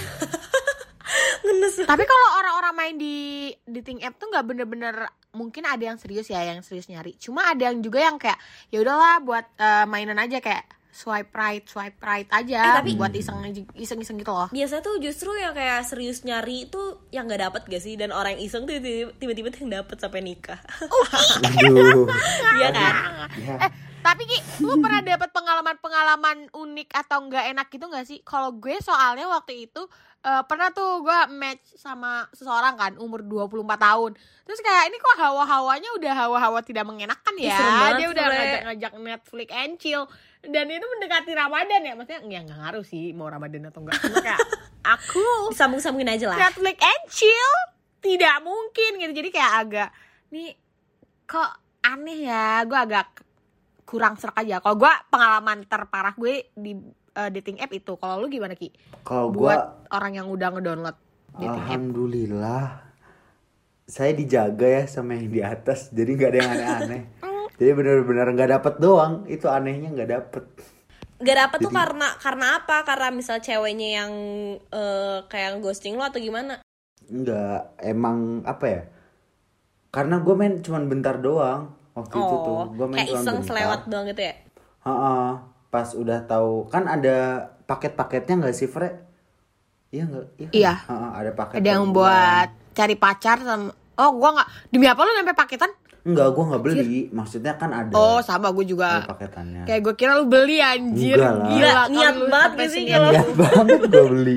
Tapi 1.80 2.04
kalau 2.04 2.28
orang-orang 2.36 2.74
main 2.74 2.94
di 2.94 3.16
dating 3.64 4.02
app 4.02 4.14
tuh 4.14 4.28
nggak 4.28 4.44
bener-bener 4.44 5.08
mungkin 5.30 5.62
ada 5.62 5.84
yang 5.84 5.96
serius 5.96 6.26
ya, 6.26 6.40
yang 6.42 6.60
serius 6.60 6.86
nyari. 6.86 7.12
Cuma 7.14 7.44
ada 7.46 7.68
yang 7.68 7.78
juga 7.78 8.00
yang 8.00 8.16
kayak 8.16 8.38
ya 8.68 8.80
udahlah 8.80 9.20
buat 9.20 9.46
eh, 9.54 9.84
mainan 9.84 10.16
aja 10.16 10.38
kayak 10.38 10.64
swipe 10.88 11.30
right, 11.30 11.62
swipe 11.62 11.94
right 12.00 12.26
aja 12.28 12.58
Eh, 12.58 12.74
tapi- 12.74 12.96
buat 12.96 13.12
iseng 13.12 13.38
iseng-iseng 13.72 14.18
gitu 14.18 14.30
loh. 14.30 14.48
Biasanya 14.48 14.82
tuh 14.82 14.98
justru 14.98 15.30
yang 15.32 15.52
kayak 15.52 15.84
serius 15.84 16.22
nyari 16.22 16.66
itu 16.66 16.80
yang 17.10 17.24
nggak 17.24 17.38
dapet 17.40 17.62
gak 17.66 17.78
sih? 17.78 17.94
Dan 17.94 18.10
orang 18.10 18.34
yang 18.34 18.42
iseng 18.42 18.64
tuh 18.64 18.76
tiba- 18.76 19.14
tiba-tiba 19.14 19.48
yang 19.54 19.70
dapet 19.78 19.96
sampai 19.96 20.20
nikah. 20.20 20.58
Aduh 21.60 22.08
Iya 22.56 22.68
kan? 22.72 22.94
ya. 23.38 23.54
Eh, 23.62 23.70
tapi 24.00 24.22
Ki, 24.24 24.38
lu 24.64 24.78
pernah 24.84 25.00
dapet 25.04 25.30
pengalaman-pengalaman 25.34 26.52
unik 26.52 26.88
atau 26.94 27.18
nggak 27.26 27.44
enak 27.56 27.66
gitu 27.70 27.84
nggak 27.86 28.06
sih? 28.06 28.18
Kalau 28.22 28.54
gue 28.56 28.76
soalnya 28.80 29.26
waktu 29.28 29.70
itu 29.70 29.82
eh, 30.24 30.42
pernah 30.46 30.70
tuh 30.74 31.02
gue 31.02 31.18
match 31.34 31.78
sama 31.78 32.26
seseorang 32.34 32.74
kan 32.78 32.92
umur 32.98 33.22
24 33.26 33.64
tahun. 33.78 34.10
Terus 34.46 34.60
kayak 34.62 34.90
ini 34.90 34.96
kok 34.98 35.16
hawa-hawanya 35.18 35.90
udah 35.98 36.14
hawa-hawa 36.14 36.60
tidak 36.62 36.84
mengenakan 36.86 37.34
ya. 37.38 37.54
banget, 37.54 37.92
Dia 37.98 38.08
udah 38.10 38.24
ngajak-ngajak 38.26 38.92
Netflix 38.98 39.48
and 39.54 39.74
chill. 39.78 40.04
Dan 40.38 40.70
itu 40.70 40.86
mendekati 40.86 41.34
Ramadan 41.34 41.80
ya. 41.82 41.92
Maksudnya 41.98 42.20
ya 42.26 42.40
nggak 42.46 42.58
ngaruh 42.62 42.84
sih 42.86 43.10
mau 43.12 43.26
Ramadan 43.26 43.68
atau 43.70 43.82
enggak. 43.82 43.98
Cuma 44.02 44.18
kayak 44.22 44.40
aku 44.98 45.52
Disambung-sambungin 45.52 46.14
aja 46.14 46.32
lah. 46.32 46.38
Netflix 46.38 46.78
and 46.78 47.04
chill 47.10 47.54
tidak 47.98 48.36
mungkin 48.46 48.90
gitu 49.02 49.12
jadi 49.12 49.28
kayak 49.34 49.52
agak 49.66 49.90
nih 50.30 50.54
kok 51.26 51.50
aneh 51.82 52.30
ya 52.30 52.62
gue 52.62 52.78
agak 52.78 53.06
kurang 53.88 54.20
serak 54.20 54.44
aja. 54.44 54.60
Kalau 54.60 54.76
gue 54.76 54.92
pengalaman 55.08 55.64
terparah 55.64 56.12
gue 56.12 56.52
di 56.52 56.76
eh, 57.16 57.30
dating 57.32 57.56
app 57.64 57.72
itu 57.72 57.96
kalau 57.96 58.20
lu 58.20 58.28
gimana 58.28 58.52
ki? 58.52 58.68
Kalau 59.00 59.32
gue 59.32 59.48
buat 59.48 59.88
orang 59.88 60.20
yang 60.20 60.28
udah 60.28 60.48
ngedownload 60.52 60.96
dating 61.40 61.48
app. 61.48 61.64
Alhamdulillah. 61.64 62.64
Saya 63.88 64.12
dijaga 64.12 64.68
ya 64.68 64.82
sama 64.84 65.16
yang 65.16 65.32
di 65.32 65.40
atas 65.40 65.88
jadi 65.88 66.10
nggak 66.12 66.28
ada 66.28 66.38
yang 66.44 66.50
aneh-aneh. 66.52 67.02
Jadi 67.58 67.74
benar-benar 67.74 68.30
nggak 68.38 68.50
dapet 68.54 68.74
doang 68.78 69.26
itu 69.26 69.50
anehnya 69.50 69.90
nggak 69.90 70.10
dapet. 70.14 70.44
Gak 71.18 71.36
dapet 71.42 71.58
tuh 71.58 71.74
Jadi- 71.74 71.80
karena 71.82 72.08
karena 72.22 72.46
apa? 72.62 72.76
Karena 72.86 73.08
misal 73.10 73.42
ceweknya 73.42 73.88
yang 74.04 74.12
eh, 74.62 75.18
kayak 75.26 75.58
ghosting 75.58 75.96
lo 75.96 76.04
atau 76.04 76.20
gimana? 76.20 76.60
nggak 77.08 77.80
emang 77.82 78.44
apa 78.44 78.66
ya? 78.68 78.82
Karena 79.90 80.20
gue 80.20 80.34
main 80.36 80.60
cuman 80.60 80.84
bentar 80.86 81.16
doang 81.18 81.77
waktu 81.98 82.14
itu 82.14 82.34
tuh 82.38 82.54
Oh, 82.54 82.66
gue 82.68 82.86
main 82.86 82.98
kayak 82.98 83.08
iseng 83.12 83.36
bentar 83.36 83.48
selewat 83.48 83.80
doang 83.84 84.06
gitu 84.06 84.22
ya? 84.22 84.34
Ha-ha, 84.80 85.16
pas 85.68 85.88
udah 85.92 86.18
tahu 86.22 86.50
kan 86.66 86.86
ada 86.86 87.16
paket-paketnya 87.64 88.34
nggak 88.38 88.54
sih 88.54 88.66
Fre 88.66 88.88
iya 89.88 90.04
nggak 90.04 90.24
kan? 90.24 90.48
Iya. 90.50 90.74
Ha-ha, 90.80 91.08
ada 91.16 91.30
paket 91.32 91.54
ada 91.56 91.68
yang 91.70 91.90
buat 91.90 92.48
cari 92.72 92.94
pacar 92.94 93.36
sama 93.38 93.68
oh 93.94 94.10
gue 94.14 94.30
nggak 94.30 94.48
demi 94.68 94.86
apa 94.86 95.00
lu 95.00 95.12
sampai 95.14 95.36
paketan 95.36 95.72
Enggak, 96.00 96.30
gue 96.30 96.44
nggak 96.46 96.62
beli. 96.62 97.00
Maksudnya 97.10 97.52
kan 97.54 97.68
ada. 97.70 97.92
oh 97.92 98.22
sama 98.22 98.48
gue 98.48 98.64
juga 98.64 99.04
paketannya. 99.04 99.68
kayak 99.68 99.80
gue 99.82 99.94
kira 99.94 100.16
lu 100.16 100.24
beli 100.24 100.56
anjir 100.56 101.20
Enggak 101.20 101.34
lah. 101.34 101.48
Gila, 101.50 101.82
niat 101.90 102.16
banget 102.24 102.50
gak 102.54 102.68
sih 102.70 102.82
kalau- 102.86 103.12
Niat 103.12 103.28
banget 103.44 103.80
gue 103.84 104.04
beli. 104.08 104.36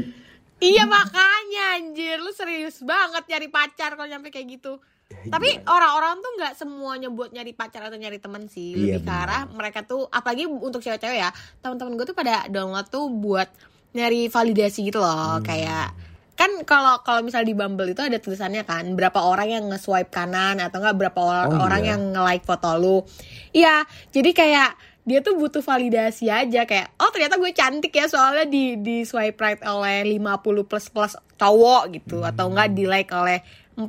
Iya 0.60 0.84
makanya 0.84 1.64
anjir 1.74 2.18
lu 2.18 2.30
serius 2.32 2.84
banget 2.84 3.24
nyari 3.26 3.48
pacar 3.48 3.94
kalau 3.94 4.06
nyampe 4.06 4.30
kayak 4.30 4.52
gitu. 4.52 4.84
Tapi 5.34 5.50
orang-orang 5.64 6.20
tuh 6.20 6.32
nggak 6.38 6.54
semuanya 6.56 7.10
buat 7.10 7.30
nyari 7.30 7.52
pacar 7.52 7.88
atau 7.88 7.98
nyari 7.98 8.18
temen 8.18 8.48
sih. 8.48 8.74
Iya, 8.74 8.98
Lebih 8.98 9.08
ke 9.08 9.14
arah 9.14 9.42
mereka 9.48 9.80
tuh 9.84 10.08
apalagi 10.08 10.46
untuk 10.46 10.80
cewek-cewek 10.80 11.20
ya. 11.20 11.30
Teman-teman 11.60 11.96
gue 11.96 12.06
tuh 12.06 12.18
pada 12.18 12.46
download 12.48 12.88
tuh 12.88 13.08
buat 13.08 13.48
nyari 13.92 14.28
validasi 14.28 14.88
gitu 14.88 15.00
loh. 15.00 15.40
Hmm. 15.40 15.44
Kayak 15.44 15.92
kan 16.34 16.50
kalau 16.66 17.06
kalau 17.06 17.22
misal 17.22 17.46
di 17.46 17.54
Bumble 17.54 17.94
itu 17.94 18.02
ada 18.02 18.18
tulisannya 18.18 18.66
kan 18.66 18.98
berapa 18.98 19.20
orang 19.22 19.48
yang 19.52 19.64
nge-swipe 19.70 20.10
kanan 20.10 20.58
atau 20.58 20.82
enggak 20.82 20.98
berapa 20.98 21.20
or- 21.22 21.54
Oh, 21.54 21.70
orang 21.70 21.86
iya. 21.86 21.90
yang 21.94 22.18
nge-like 22.18 22.42
foto 22.42 22.72
lu. 22.82 22.98
Iya, 23.54 23.86
jadi 24.10 24.32
kayak 24.34 24.72
dia 25.02 25.18
tuh 25.22 25.34
butuh 25.34 25.66
validasi 25.66 26.30
aja 26.30 26.62
kayak 26.70 26.94
oh 27.02 27.10
ternyata 27.10 27.42
gue 27.42 27.50
cantik 27.58 27.90
ya 27.90 28.06
soalnya 28.06 28.46
di 28.46 28.78
di 28.78 29.02
swipe 29.02 29.42
right 29.42 29.58
oleh 29.66 30.06
50 30.06 30.70
plus 30.70 30.94
plus 30.94 31.14
cowok 31.42 31.90
gitu 31.90 32.22
atau 32.22 32.54
enggak 32.54 32.70
di 32.78 32.86
like 32.86 33.10
oleh 33.10 33.42
40 33.78 33.88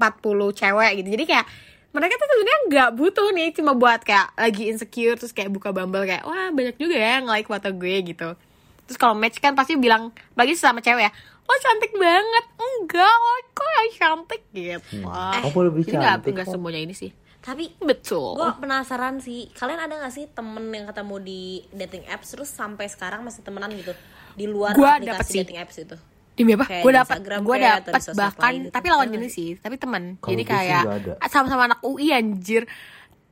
cewek 0.54 0.92
gitu. 1.02 1.08
Jadi 1.18 1.24
kayak 1.26 1.46
mereka 1.92 2.16
tuh 2.16 2.24
sebenarnya 2.24 2.60
nggak 2.72 2.90
butuh 2.96 3.28
nih 3.36 3.48
cuma 3.52 3.72
buat 3.76 4.00
kayak 4.00 4.32
lagi 4.32 4.72
insecure 4.72 5.16
terus 5.20 5.32
kayak 5.36 5.52
buka 5.52 5.76
Bumble 5.76 6.08
kayak 6.08 6.24
wah 6.24 6.48
banyak 6.48 6.80
juga 6.80 6.96
ya 6.96 7.20
yang 7.20 7.28
like 7.28 7.44
foto 7.44 7.68
gue 7.68 7.96
gitu. 8.00 8.32
Terus 8.88 8.96
kalau 8.96 9.12
match 9.12 9.38
kan 9.38 9.52
pasti 9.52 9.76
bilang 9.76 10.08
bagi 10.32 10.56
sama 10.56 10.80
cewek 10.80 11.04
ya 11.08 11.12
lo 11.42 11.54
cantik 11.60 11.92
banget. 11.98 12.44
Enggak 12.56 13.12
lo 13.12 13.32
kok 13.52 13.68
yang 13.68 13.90
cantik? 13.98 14.42
Gitu. 14.54 15.04
Apa 15.04 15.58
lebih 15.68 15.82
Jadi 15.84 16.00
nggak 16.00 16.10
cantik 16.16 16.32
nggak 16.32 16.48
kok? 16.48 16.54
semuanya 16.56 16.80
ini 16.80 16.94
sih. 16.96 17.10
Tapi 17.42 17.74
betul. 17.82 18.38
gue 18.38 18.50
penasaran 18.62 19.18
sih, 19.18 19.50
kalian 19.58 19.82
ada 19.82 19.98
gak 19.98 20.14
sih 20.14 20.30
temen 20.30 20.62
yang 20.70 20.86
ketemu 20.86 21.16
di 21.26 21.66
dating 21.74 22.06
apps 22.06 22.38
terus 22.38 22.46
sampai 22.46 22.86
sekarang 22.86 23.26
masih 23.26 23.42
temenan 23.42 23.74
gitu? 23.74 23.90
Di 24.38 24.46
luar 24.46 24.78
Gua 24.78 25.02
dapet 25.02 25.26
aplikasi 25.26 25.32
sih. 25.34 25.40
dating 25.42 25.58
apps 25.58 25.76
itu? 25.82 25.98
Demi 26.32 26.56
apa? 26.56 26.64
Gue 26.80 26.92
di 26.92 26.96
dapat, 26.96 27.16
gue 27.20 27.56
dapat 27.60 28.00
di 28.00 28.16
bahkan, 28.16 28.52
gitu. 28.56 28.68
tapi 28.72 28.86
lawan 28.88 29.08
jenis 29.12 29.32
sih, 29.32 29.50
tapi 29.60 29.76
teman. 29.76 30.16
Jadi 30.18 30.42
kayak 30.42 30.82
sama-sama 31.28 31.68
anak 31.68 31.80
UI 31.84 32.08
anjir. 32.10 32.64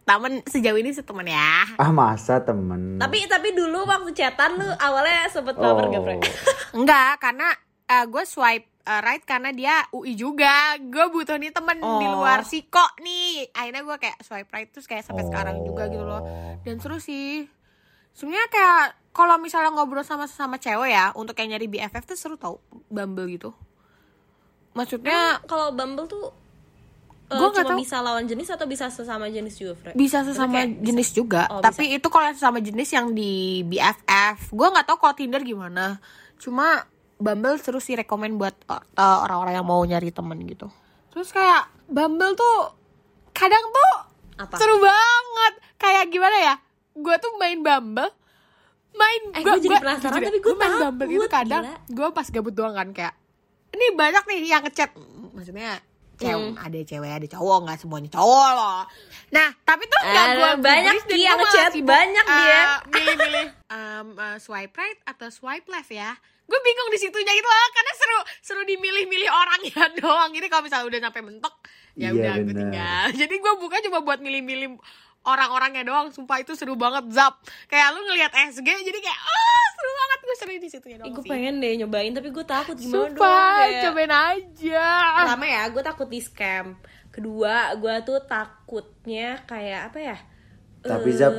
Temen 0.00 0.42
sejauh 0.42 0.74
ini 0.74 0.90
sih 0.90 1.06
temen 1.06 1.22
ya. 1.24 1.70
Ah 1.78 1.92
masa 1.94 2.42
temen? 2.42 2.98
Tapi 2.98 3.30
tapi 3.30 3.54
dulu 3.54 3.86
waktu 3.86 4.10
chatan 4.10 4.58
lu 4.58 4.66
awalnya 4.76 5.30
sempet 5.30 5.54
oh. 5.54 5.62
baper 5.64 5.86
gak, 5.88 6.02
Bre? 6.02 6.14
Enggak, 6.74 7.12
karena 7.22 7.48
eh, 7.86 8.04
gue 8.04 8.24
swipe 8.26 8.66
eh, 8.82 9.00
right 9.00 9.22
karena 9.22 9.54
dia 9.54 9.86
UI 9.94 10.18
juga. 10.18 10.74
Gue 10.82 11.08
butuh 11.08 11.38
nih 11.38 11.54
temen 11.54 11.78
di 11.78 12.06
Oh. 12.10 12.20
luar 12.20 12.42
Siko 12.42 12.82
nih. 12.98 13.54
Akhirnya 13.54 13.86
gue 13.86 13.96
kayak 13.96 14.18
swipe 14.20 14.50
right 14.50 14.68
terus 14.68 14.84
kayak 14.84 15.06
sampai 15.06 15.24
sekarang 15.24 15.62
juga 15.62 15.86
gitu 15.86 16.02
loh. 16.02 16.20
Oh. 16.20 16.58
Dan 16.66 16.82
seru 16.82 16.98
sih. 16.98 17.46
Sebenarnya 18.12 18.48
kayak 18.48 18.82
kalau 19.10 19.36
misalnya 19.36 19.70
ngobrol 19.70 20.02
sama 20.02 20.24
sama 20.24 20.56
cewek 20.56 20.90
ya 20.90 21.10
untuk 21.12 21.34
yang 21.34 21.50
nyari 21.50 21.66
BFF 21.66 22.04
tuh 22.04 22.14
seru 22.14 22.36
tau 22.36 22.58
Bumble 22.86 23.26
gitu. 23.28 23.50
Maksudnya 24.72 25.42
kalau 25.44 25.70
Bumble 25.70 26.06
tuh 26.06 26.30
eh, 27.26 27.34
Gua 27.34 27.50
nggak 27.50 27.66
tahu. 27.68 27.78
bisa 27.78 27.96
lawan 27.98 28.24
jenis 28.24 28.48
atau 28.48 28.64
bisa 28.64 28.86
sesama 28.86 29.26
jenis 29.26 29.54
juga, 29.56 29.74
Fre? 29.76 29.92
bisa 29.94 30.22
sesama 30.22 30.50
kayak 30.56 30.68
bisa- 30.72 30.84
jenis 30.84 31.08
juga 31.12 31.42
Oh, 31.48 31.58
tapi 31.60 31.90
itu 31.92 32.06
kalau 32.06 32.24
yang 32.24 32.36
sesama 32.36 32.58
jenis 32.58 32.88
yang 32.88 33.10
di 33.10 33.32
BFF 33.64 34.50
gue 34.50 34.66
nggak 34.68 34.84
tahu 34.84 34.98
kalau 35.00 35.14
Tinder 35.14 35.38
gimana 35.40 35.98
cuma 36.36 36.86
Bumble 37.16 37.54
seru 37.56 37.78
sih 37.78 37.94
rekomend 37.94 38.34
buat 38.34 38.54
uh, 38.66 38.80
orang-orang 39.20 39.54
yang 39.54 39.64
mau 39.64 39.78
nyari 39.80 40.08
temen 40.08 40.38
gitu 40.44 40.70
terus 41.10 41.30
kayak 41.30 41.66
Bumble 41.84 42.32
tuh 42.32 42.74
kadang 43.30 43.62
tuh 43.64 43.92
Apa? 44.38 44.54
seru 44.56 44.78
banget 44.78 45.52
kayak 45.76 46.08
gimana 46.08 46.36
ya 46.40 46.54
gue 46.92 47.14
tuh 47.16 47.32
main 47.36 47.58
Bumble. 47.58 48.10
Main 48.90 49.22
Eh, 49.32 49.42
gua 49.42 49.54
jadi 49.54 49.76
penasaran, 49.76 50.18
tapi 50.18 50.38
gua 50.38 50.54
main 50.56 50.74
Bumble 50.80 51.08
itu 51.08 51.28
kadang 51.28 51.62
gue 51.86 52.08
pas 52.10 52.26
gabut 52.26 52.50
doang 52.50 52.74
kan 52.74 52.90
kayak 52.90 53.14
ini 53.70 53.94
banyak 53.94 54.24
nih 54.24 54.38
yang 54.48 54.62
ngechat. 54.62 54.90
Maksudnya 55.30 55.78
cewek 56.16 56.52
Hmm. 56.52 56.58
ada 56.58 56.78
cewek 56.82 57.08
ada 57.08 57.26
cowok 57.30 57.58
nggak 57.64 57.78
semuanya 57.78 58.10
cowok 58.10 58.48
loh. 58.52 58.82
Nah 59.30 59.48
tapi 59.62 59.86
tuh 59.86 60.00
nggak 60.02 60.26
gue 60.32 60.50
banyak 60.60 60.94
Ki 61.06 61.22
yang 61.22 61.38
ngechat, 61.38 61.72
banyak 61.80 62.26
dia. 62.26 62.62
milih-milih 62.84 63.46
um, 63.68 64.06
uh, 64.14 64.36
swipe 64.36 64.74
right 64.74 64.98
atau 65.06 65.30
swipe 65.30 65.64
left 65.66 65.88
ya? 65.88 66.12
Gue 66.44 66.58
bingung 66.60 66.90
di 66.90 66.98
situnya 66.98 67.30
gitu 67.30 67.46
loh 67.46 67.68
karena 67.70 67.92
seru 67.94 68.18
seru 68.42 68.62
dimilih-milih 68.66 69.30
orang 69.30 69.60
ya 69.64 69.86
doang. 70.02 70.34
Jadi 70.34 70.46
kalau 70.50 70.66
misalnya 70.66 70.86
udah 70.88 71.00
sampai 71.00 71.22
mentok 71.22 71.54
ya 71.94 72.10
Iya, 72.10 72.12
udah 72.12 72.32
gue 72.42 72.54
tinggal. 72.58 73.04
Jadi 73.16 73.34
gue 73.38 73.52
buka 73.56 73.76
cuma 73.80 73.98
buat 74.02 74.18
milih-milih 74.18 74.76
orang-orangnya 75.22 75.82
doang. 75.82 76.08
Sumpah 76.08 76.38
itu 76.38 76.52
seru 76.52 76.74
banget. 76.74 77.08
Zap. 77.10 77.38
Kayak 77.66 77.92
lu 77.92 78.04
ngelihat 78.04 78.32
SG 78.48 78.64
jadi 78.64 78.98
kayak 78.98 79.20
oh 79.20 79.64
seru 79.72 79.92
banget. 79.94 80.18
Gue 80.20 80.36
seru 80.36 80.50
di 80.54 80.68
situnya 80.68 80.96
doang 80.98 81.06
Ih, 81.06 81.12
gue 81.12 81.24
pengen 81.24 81.54
deh 81.58 81.72
nyobain 81.76 82.12
tapi 82.12 82.28
gue 82.28 82.44
takut 82.44 82.74
gimana 82.74 82.92
dong 83.08 83.14
sumpah 83.14 83.54
kayak- 83.60 83.82
cobain 83.84 84.12
aja. 84.12 84.88
Pertama 85.18 85.44
ya 85.44 85.62
gue 85.66 85.82
takut 85.82 86.06
di 86.06 86.20
scam. 86.20 86.66
Kedua 87.10 87.54
gue 87.74 87.94
tuh 88.00 88.18
takutnya 88.22 89.42
kayak 89.44 89.90
apa 89.90 89.98
ya 90.00 90.18
Tapi, 90.80 91.10
Zap- 91.12 91.34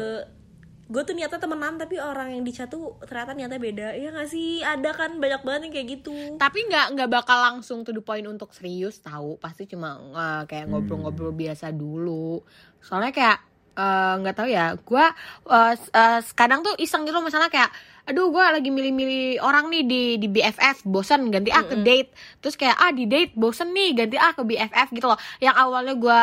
gue 0.86 1.02
tuh 1.02 1.16
niatnya 1.16 1.40
temenan 1.40 1.80
tapi 1.80 1.96
orang 1.96 2.30
yang 2.30 2.44
di 2.44 2.52
chat 2.52 2.68
tuh 2.68 3.00
ternyata 3.02 3.32
niatnya 3.32 3.58
beda. 3.58 3.88
Ya 3.96 4.12
gak 4.12 4.28
sih? 4.28 4.60
Ada 4.60 4.92
kan 4.92 5.18
banyak 5.18 5.42
banget 5.42 5.62
yang 5.64 5.74
kayak 5.74 5.88
gitu. 5.96 6.14
Tapi 6.36 6.60
nggak 6.64 6.94
nggak 6.94 7.10
bakal 7.10 7.40
langsung 7.42 7.82
to 7.82 7.90
the 7.90 8.00
point 8.00 8.22
untuk 8.24 8.52
serius 8.52 9.00
tahu. 9.00 9.40
Pasti 9.40 9.66
cuma 9.66 9.96
eh, 9.98 10.44
kayak 10.46 10.68
Hmm. 10.68 10.76
ngobrol-ngobrol 10.76 11.32
biasa 11.32 11.72
dulu. 11.72 12.44
Soalnya 12.78 13.10
kayak 13.10 13.40
eh, 13.78 14.14
nggak 14.22 14.36
tahu 14.36 14.50
ya. 14.52 14.76
Gue 14.82 15.06
kadang 16.36 16.62
tuh 16.66 16.76
iseng 16.80 17.04
gitu 17.08 17.20
misalnya 17.24 17.52
kayak 17.52 17.72
aduh 18.02 18.34
gue 18.34 18.42
lagi 18.42 18.70
milih-milih 18.74 19.46
orang 19.46 19.70
nih 19.70 19.84
di 19.86 20.04
di 20.18 20.28
BFF 20.28 20.84
bosan 20.90 21.30
ganti 21.30 21.54
ah 21.54 21.64
ke 21.64 21.78
date. 21.80 22.12
Terus 22.42 22.56
kayak 22.58 22.78
ah 22.82 22.92
di 22.92 23.06
date 23.06 23.34
bosan 23.38 23.72
nih 23.72 23.94
ganti 23.94 24.18
ah 24.18 24.34
ke 24.34 24.42
BFF 24.42 24.88
gitu 24.96 25.06
loh. 25.06 25.20
Yang 25.38 25.56
awalnya 25.62 25.94
gue 25.96 26.22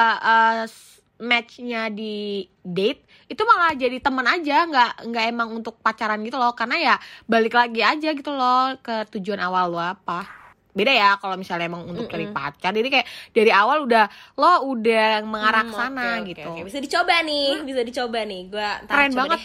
matchnya 1.19 1.91
di 1.91 2.47
date 2.63 3.03
itu 3.27 3.43
malah 3.43 3.75
jadi 3.75 3.99
teman 3.99 4.27
aja 4.27 4.65
nggak 4.71 4.91
nggak 5.11 5.25
emang 5.29 5.49
untuk 5.63 5.79
pacaran 5.83 6.23
gitu 6.27 6.39
loh. 6.39 6.55
Karena 6.55 6.77
ya 6.79 6.95
balik 7.31 7.55
lagi 7.55 7.83
aja 7.83 8.11
gitu 8.15 8.31
loh 8.35 8.75
ke 8.83 9.07
tujuan 9.15 9.39
awal 9.43 9.71
lo 9.71 9.81
apa 9.83 10.48
beda 10.71 10.91
ya 10.91 11.11
kalau 11.17 11.35
misalnya 11.35 11.67
emang 11.67 11.85
untuk 11.85 12.07
cari 12.07 12.29
pacar. 12.29 12.71
Jadi 12.71 12.89
kayak 12.89 13.07
dari 13.31 13.51
awal 13.51 13.83
udah 13.83 14.05
lo 14.35 14.69
udah 14.69 15.23
mengarah 15.23 15.65
Hmm, 15.65 15.75
sana 15.75 16.07
oke, 16.19 16.29
gitu. 16.29 16.47
oke. 16.47 16.63
bisa 16.65 16.79
dicoba 16.79 17.15
nih 17.21 17.63
bisa 17.63 17.81
dicoba 17.83 18.21
nih. 18.23 18.41
Gue 18.47 18.69
Keren 18.85 19.13
banget. 19.13 19.41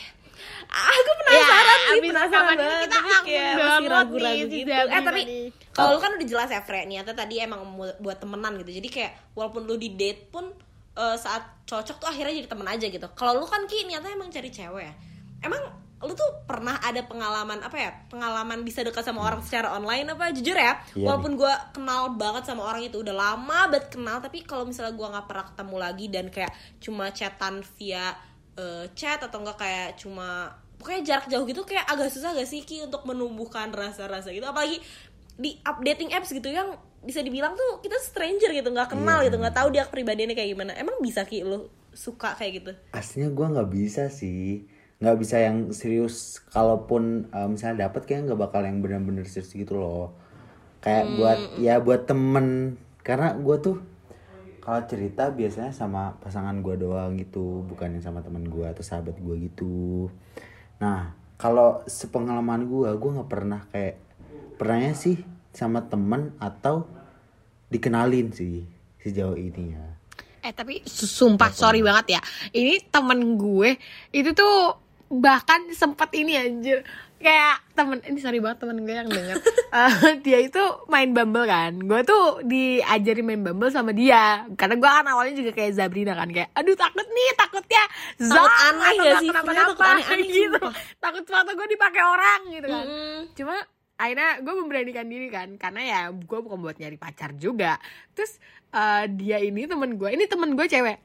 ah 0.65 0.89
gue 0.96 1.15
penasaran 1.20 1.77
Ya, 1.77 1.88
sih 1.88 2.00
penasaran 2.03 2.56
banget. 2.56 2.80
kita 2.84 2.98
kayak 3.22 3.51
masih 3.56 3.88
ragu-ragu 3.88 4.46
gitu. 4.48 4.70
eh 4.70 5.01
tapi 5.01 5.22
kalau 5.72 5.89
lu 5.92 6.00
kan 6.00 6.12
udah 6.13 6.27
jelas 6.27 6.50
ya 6.50 6.62
Fre. 6.62 6.84
Niatnya 6.84 7.13
tadi 7.13 7.36
emang 7.38 7.62
buat 7.75 8.18
temenan 8.18 8.58
gitu. 8.58 8.72
Jadi 8.74 8.88
kayak 8.89 9.12
walaupun 9.34 9.63
lu 9.63 9.75
di 9.75 9.92
date 9.92 10.30
pun 10.30 10.50
eh, 10.94 11.15
saat 11.15 11.42
cocok 11.63 11.98
tuh 11.98 12.08
akhirnya 12.08 12.34
jadi 12.36 12.48
temen 12.48 12.65
aja 12.65 12.86
gitu. 12.86 13.08
Kalau 13.12 13.38
lu 13.38 13.46
kan 13.46 13.65
ki 13.65 13.86
niatnya 13.86 14.12
emang 14.12 14.30
cari 14.30 14.50
cewek 14.50 14.84
ya? 14.84 14.94
Emang 15.42 15.62
lu 16.03 16.13
tuh 16.13 16.43
pernah 16.43 16.77
ada 16.77 17.00
pengalaman 17.01 17.63
apa 17.63 17.77
ya 17.79 17.91
pengalaman 18.07 18.62
bisa 18.62 18.83
dekat 18.83 19.01
sama 19.01 19.24
orang 19.24 19.39
secara 19.39 19.72
online 19.72 20.12
apa? 20.12 20.29
Jujur 20.29 20.53
ya 20.53 20.77
Iya 20.93 21.07
walaupun 21.07 21.33
gue 21.33 21.53
kenal 21.72 22.13
banget 22.13 22.43
sama 22.45 22.67
orang 22.67 22.83
itu 22.83 23.00
udah 23.00 23.15
lama 23.15 23.60
banget 23.67 23.88
kenal 23.89 24.19
tapi 24.19 24.43
kalau 24.43 24.63
misalnya 24.63 24.91
gue 24.91 25.07
nggak 25.07 25.25
pernah 25.25 25.45
ketemu 25.48 25.75
lagi 25.75 26.05
dan 26.07 26.25
kayak 26.27 26.51
cuma 26.77 27.10
chatan 27.10 27.63
via 27.75 28.12
eh, 28.53 28.86
chat 28.93 29.17
atau 29.17 29.39
enggak 29.39 29.57
kayak 29.57 29.89
cuma 29.98 30.51
pokoknya 30.75 31.01
jarak 31.01 31.25
jauh 31.25 31.48
gitu 31.48 31.63
kayak 31.63 31.88
agak 31.88 32.12
susah 32.12 32.36
gak 32.36 32.43
sih 32.43 32.62
Ki 32.62 32.83
untuk 32.83 33.07
menumbuhkan 33.07 33.72
rasa-rasa 33.72 34.29
gitu? 34.29 34.43
Apalagi 34.43 34.83
di 35.33 35.55
updating 35.63 36.12
apps 36.12 36.29
gitu 36.29 36.45
yang 36.45 36.75
bisa 37.00 37.19
dibilang 37.19 37.55
tuh 37.55 37.79
kita 37.79 37.95
stranger 37.98 38.51
gitu 38.51 38.67
nggak 38.67 38.91
kenal 38.91 39.19
Iya. 39.19 39.31
gitu 39.31 39.36
nggak 39.39 39.55
tahu 39.55 39.67
dia 39.72 39.88
kepribadiannya 39.88 40.36
kayak 40.36 40.50
gimana. 40.51 40.72
Emang 40.75 41.00
bisa 41.00 41.24
Ki 41.24 41.41
lu 41.41 41.65
suka 41.93 42.36
kayak 42.36 42.51
gitu? 42.60 42.72
Aslinya 42.91 43.29
gue 43.29 43.48
nggak 43.48 43.69
bisa 43.69 44.03
sih 44.10 44.65
nggak 45.03 45.19
bisa 45.19 45.36
yang 45.43 45.75
serius 45.75 46.39
kalaupun 46.55 47.27
uh, 47.36 47.51
misalnya 47.51 47.91
dapat 47.91 48.07
kayak 48.07 48.31
nggak 48.31 48.39
bakal 48.39 48.63
yang 48.63 48.79
benar-benar 48.79 49.27
serius 49.27 49.51
gitu 49.51 49.75
loh. 49.75 50.15
Kayak 50.79 51.19
buat 51.19 51.39
ya 51.60 51.83
buat 51.83 52.07
temen. 52.07 52.79
Karena 53.03 53.36
gue 53.36 53.55
tuh 53.60 53.77
kalau 54.63 54.79
cerita 54.88 55.27
biasanya 55.27 55.75
sama 55.75 56.15
pasangan 56.24 56.55
gue 56.63 56.79
doang 56.79 57.19
gitu 57.19 57.67
bukan 57.67 58.00
yang 58.00 58.03
sama 58.07 58.24
teman 58.24 58.48
gue 58.48 58.63
atau 58.63 58.79
sahabat 58.79 59.19
gue 59.19 59.51
gitu. 59.51 60.07
Nah 60.79 61.12
kalau 61.36 61.83
sepengalaman 61.83 62.63
gue 62.63 62.88
gue 62.95 63.10
nggak 63.19 63.27
pernah 63.27 63.67
kayak 63.75 64.00
pernahnya 64.55 64.95
sih 64.95 65.19
sama 65.51 65.83
temen 65.83 66.31
atau 66.39 66.88
dikenalin 67.67 68.31
sih 68.31 68.63
sejauh 69.03 69.36
ini 69.36 69.75
ya 69.75 69.93
Eh 70.43 70.51
tapi 70.51 70.83
su- 70.83 71.07
sumpah 71.07 71.55
sorry 71.55 71.79
banget 71.79 72.19
ya. 72.19 72.22
Ini 72.51 72.91
temen 72.91 73.39
gue 73.39 73.79
itu 74.12 74.36
tuh 74.36 74.83
bahkan 75.13 75.70
sempet 75.72 76.10
ini 76.17 76.34
anjir. 76.34 76.82
Kayak 77.24 77.63
temen 77.72 78.03
ini 78.03 78.20
sorry 78.20 78.43
banget 78.43 78.60
temen 78.60 78.84
gue 78.84 78.96
yang 78.96 79.08
denger. 79.08 79.38
Eh, 79.74 80.22
dia 80.22 80.38
itu 80.38 80.62
main 80.86 81.10
Bumble 81.17 81.50
kan. 81.50 81.74
Gue 81.82 82.05
tuh 82.05 82.46
diajari 82.46 83.25
main 83.25 83.41
Bumble 83.41 83.74
sama 83.74 83.89
dia. 83.89 84.46
Karena 84.53 84.77
gue 84.77 84.86
kan 84.86 85.01
awalnya 85.10 85.34
juga 85.34 85.50
kayak 85.50 85.74
Zabrina 85.74 86.13
kan. 86.13 86.29
Kayak 86.29 86.53
aduh 86.53 86.77
takut 86.77 87.01
nih 87.10 87.29
takutnya 87.34 87.84
Takut 88.22 88.29
Zam 88.38 88.53
aneh 88.70 88.93
nggak 89.01 89.15
sih? 89.17 89.29
kenapa 89.34 89.41
Sebenarnya 89.41 89.65
takut 89.65 89.82
aneh-aneh, 89.82 90.27
gitu. 90.29 90.62
sumpah. 90.62 90.74
takut 91.01 91.24
sepatu 91.25 91.51
gue 91.58 91.67
dipakai 91.74 92.03
orang 92.05 92.39
gitu 92.53 92.67
kan. 92.70 92.86
Mm. 92.86 93.20
cuma 93.34 93.55
akhirnya 93.98 94.29
gue 94.46 94.53
memberanikan 94.62 95.05
diri 95.10 95.27
kan. 95.34 95.50
Karena 95.58 95.82
ya 95.82 96.00
gue 96.13 96.39
bukan 96.46 96.58
buat 96.62 96.77
nyari 96.77 96.98
pacar 97.01 97.34
juga. 97.34 97.82
Terus 98.13 98.38
eh, 98.70 99.10
dia 99.10 99.41
ini 99.41 99.65
temen 99.65 99.98
gue 99.98 100.10
ini 100.13 100.29
temen 100.29 100.53
gue 100.53 100.70
cewek 100.70 101.01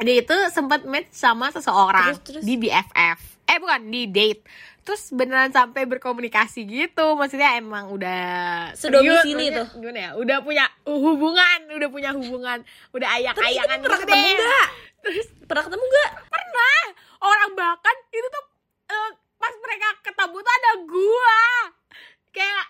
dia 0.00 0.20
itu 0.20 0.36
sempat 0.52 0.84
match 0.84 1.08
sama 1.12 1.48
seseorang 1.48 2.12
Terus, 2.12 2.20
terus? 2.24 2.42
di 2.44 2.54
BFF 2.60 3.36
eh 3.46 3.58
bukan 3.62 3.80
di 3.88 4.10
date. 4.10 4.42
Terus 4.86 5.10
beneran 5.10 5.50
sampai 5.50 5.82
berkomunikasi 5.86 6.62
gitu. 6.66 7.18
Maksudnya 7.18 7.58
emang 7.58 7.90
udah 7.90 8.22
Sedomisili 8.74 9.50
tuh. 9.50 9.66
gimana 9.78 9.98
ya? 9.98 10.10
Udah 10.14 10.38
punya 10.42 10.66
hubungan 10.86 11.58
udah 11.74 11.88
punya 11.90 12.10
hubungan 12.14 12.62
udah 12.94 13.08
ayak 13.18 13.34
tapi, 13.34 13.54
ayangan 13.54 13.78
tapi 13.82 13.84
pernah 13.86 13.98
gitu 13.98 14.06
ketemu 14.06 14.28
nggak? 14.30 14.68
Terus 15.02 15.26
pernah 15.46 15.62
ketemu 15.66 15.84
nggak? 15.86 16.10
Pernah. 16.30 16.80
Orang 17.22 17.50
bahkan 17.58 17.96
itu 18.14 18.26
tuh 18.30 18.44
eh, 18.94 19.10
pas 19.38 19.54
mereka 19.58 19.88
ketemu 20.06 20.36
tuh 20.42 20.52
ada 20.54 20.72
gua. 20.86 21.42
Kayak 22.30 22.64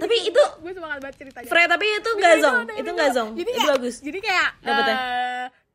tapi 0.00 0.16
itu 0.32 0.42
gue 0.64 0.72
semangat 0.72 0.98
banget 1.04 1.16
ceritanya. 1.20 1.48
Fre 1.48 1.62
tapi 1.68 1.86
itu 1.92 2.10
nggak 2.16 2.34
itu, 2.36 2.44
zong? 2.44 2.56
itu 2.72 2.90
nggak 2.90 3.10
zong? 3.12 3.28
Jadi 3.36 3.50
itu 3.52 3.60
kayak, 3.60 3.72
bagus. 3.76 3.96
jadi 4.00 4.18
kayak 4.20 4.48
Dapetnya? 4.64 4.96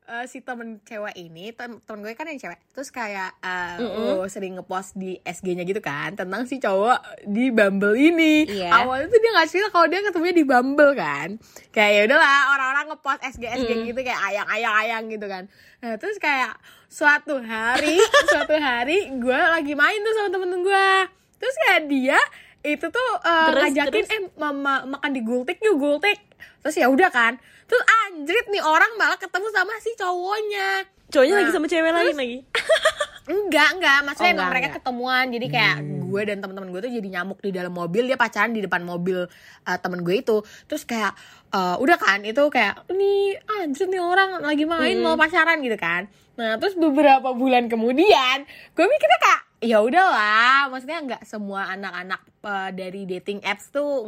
Eh, 0.06 0.24
si 0.24 0.38
temen 0.40 0.78
cewek 0.82 1.14
ini 1.14 1.50
tem 1.50 1.82
temen 1.82 2.00
gue 2.00 2.14
kan 2.14 2.24
yang 2.24 2.38
cewek. 2.38 2.58
Terus 2.70 2.88
kayak 2.88 3.34
eh, 3.38 3.76
oh, 3.82 4.22
sering 4.26 4.56
ngepost 4.56 4.94
di 4.94 5.18
SG-nya 5.20 5.62
gitu 5.62 5.78
kan 5.78 6.14
tentang 6.14 6.46
si 6.46 6.56
cowok 6.56 7.26
di 7.26 7.50
Bumble 7.50 7.94
ini. 7.94 8.46
Iya. 8.46 8.70
awalnya 8.72 9.10
tuh 9.10 9.18
dia 9.18 9.30
nggak 9.34 9.48
cerita 9.50 9.68
kalau 9.68 9.86
dia 9.86 10.00
ketemunya 10.00 10.34
di 10.34 10.46
Bumble 10.46 10.92
kan. 10.94 11.28
Kayak 11.70 11.90
ya 11.90 12.00
udahlah 12.08 12.40
orang-orang 12.54 12.84
ngepost 12.90 13.20
SG 13.26 13.44
SG 13.44 13.70
gitu 13.86 14.00
kayak 14.00 14.20
ayang 14.22 14.46
ayang 14.48 14.74
ayang 14.80 15.02
gitu 15.10 15.26
kan. 15.26 15.44
Nah 15.82 15.94
terus 15.98 16.16
kayak 16.16 16.54
suatu 16.86 17.42
hari 17.42 17.98
suatu 18.32 18.54
hari 18.56 19.10
gue 19.18 19.40
lagi 19.52 19.74
main 19.74 19.98
tuh 20.00 20.14
sama 20.14 20.28
temen 20.30 20.62
gue. 20.62 20.88
Terus 21.36 21.56
kayak 21.66 21.82
dia 21.90 22.18
itu 22.66 22.86
tuh 22.90 23.10
eh, 23.22 23.46
Terus, 23.54 23.62
ngajakin 23.70 24.04
terus? 24.06 24.10
eh 24.10 24.22
mama 24.34 24.82
makan 24.90 25.10
di 25.14 25.22
gultik 25.22 25.62
yuk 25.62 25.78
gultik 25.78 26.18
terus 26.60 26.76
ya 26.76 26.86
udah 26.86 27.10
kan. 27.10 27.36
Terus 27.66 27.82
anjrit 28.06 28.46
nih 28.46 28.62
orang 28.62 28.94
malah 28.94 29.18
ketemu 29.18 29.46
sama 29.50 29.74
si 29.82 29.90
cowoknya. 29.98 30.86
Cowoknya 31.06 31.34
Nah, 31.34 31.40
lagi 31.42 31.52
sama 31.54 31.66
cewek 31.66 31.90
lain 31.90 32.16
lagi? 32.16 32.38
Enggak 33.26 33.68
enggak. 33.74 33.98
Maksudnya 34.06 34.22
Oh, 34.22 34.34
emang 34.34 34.38
enggak, 34.38 34.50
mereka 34.54 34.66
enggak. 34.70 34.78
ketemuan. 34.86 35.24
Jadi 35.34 35.46
kayak 35.50 35.76
gue 36.06 36.22
dan 36.22 36.36
teman-teman 36.38 36.68
gue 36.70 36.80
tuh 36.86 36.92
jadi 36.94 37.08
nyamuk 37.10 37.38
di 37.42 37.50
dalam 37.50 37.74
mobil. 37.74 38.06
Dia 38.06 38.14
pacaran 38.14 38.54
di 38.54 38.62
depan 38.62 38.86
mobil 38.86 39.18
uh, 39.66 39.78
temen 39.82 40.06
gue 40.06 40.14
itu. 40.22 40.36
Terus 40.70 40.86
kayak 40.86 41.10
uh, 41.50 41.74
udah 41.82 41.98
kan 41.98 42.22
itu 42.22 42.42
kayak 42.46 42.86
nih 42.86 43.34
anjir 43.62 43.90
nih 43.90 43.98
orang 43.98 44.38
lagi 44.38 44.62
main 44.62 45.02
mau 45.02 45.18
pacaran 45.18 45.58
gitu 45.58 45.74
kan. 45.74 46.06
Nah 46.38 46.54
terus 46.62 46.78
beberapa 46.78 47.34
bulan 47.34 47.66
kemudian 47.66 48.46
gue 48.46 48.84
mikirnya 48.86 49.18
kayak 49.18 49.40
ya 49.66 49.82
udahlah. 49.82 50.70
Maksudnya 50.70 50.98
nggak 51.02 51.22
semua 51.26 51.66
anak-anak 51.74 52.22
uh, 52.46 52.70
dari 52.70 53.10
dating 53.10 53.42
apps 53.42 53.74
tuh 53.74 54.06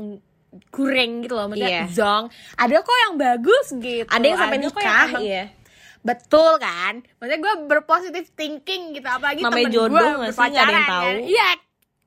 kurang 0.69 1.21
gitu 1.21 1.35
loh 1.35 1.47
maksudnya 1.47 1.71
Iya. 1.71 1.85
zong. 1.91 2.25
Ada 2.57 2.77
kok 2.81 2.99
yang 2.99 3.15
bagus 3.17 3.67
gitu. 3.75 4.09
Ada 4.09 4.25
yang 4.25 4.39
sampai 4.39 4.57
yang 4.57 4.65
nikah 4.67 5.07
emang- 5.07 5.23
iya. 5.23 5.45
Betul 5.99 6.53
kan? 6.57 6.95
Maksudnya 7.19 7.39
gue 7.39 7.55
berpositif 7.67 8.31
thinking 8.33 8.95
gitu 8.95 9.05
Apalagi 9.05 9.43
temen 9.43 9.69
jodoh 9.69 9.99
gue 10.17 10.31
sih? 10.31 10.41
Nggak 10.41 10.49
ada 10.49 10.73
yang 10.73 10.73
berpacaran 10.73 10.83
tahu. 10.87 11.05
kan? 11.05 11.17
Iya 11.27 11.49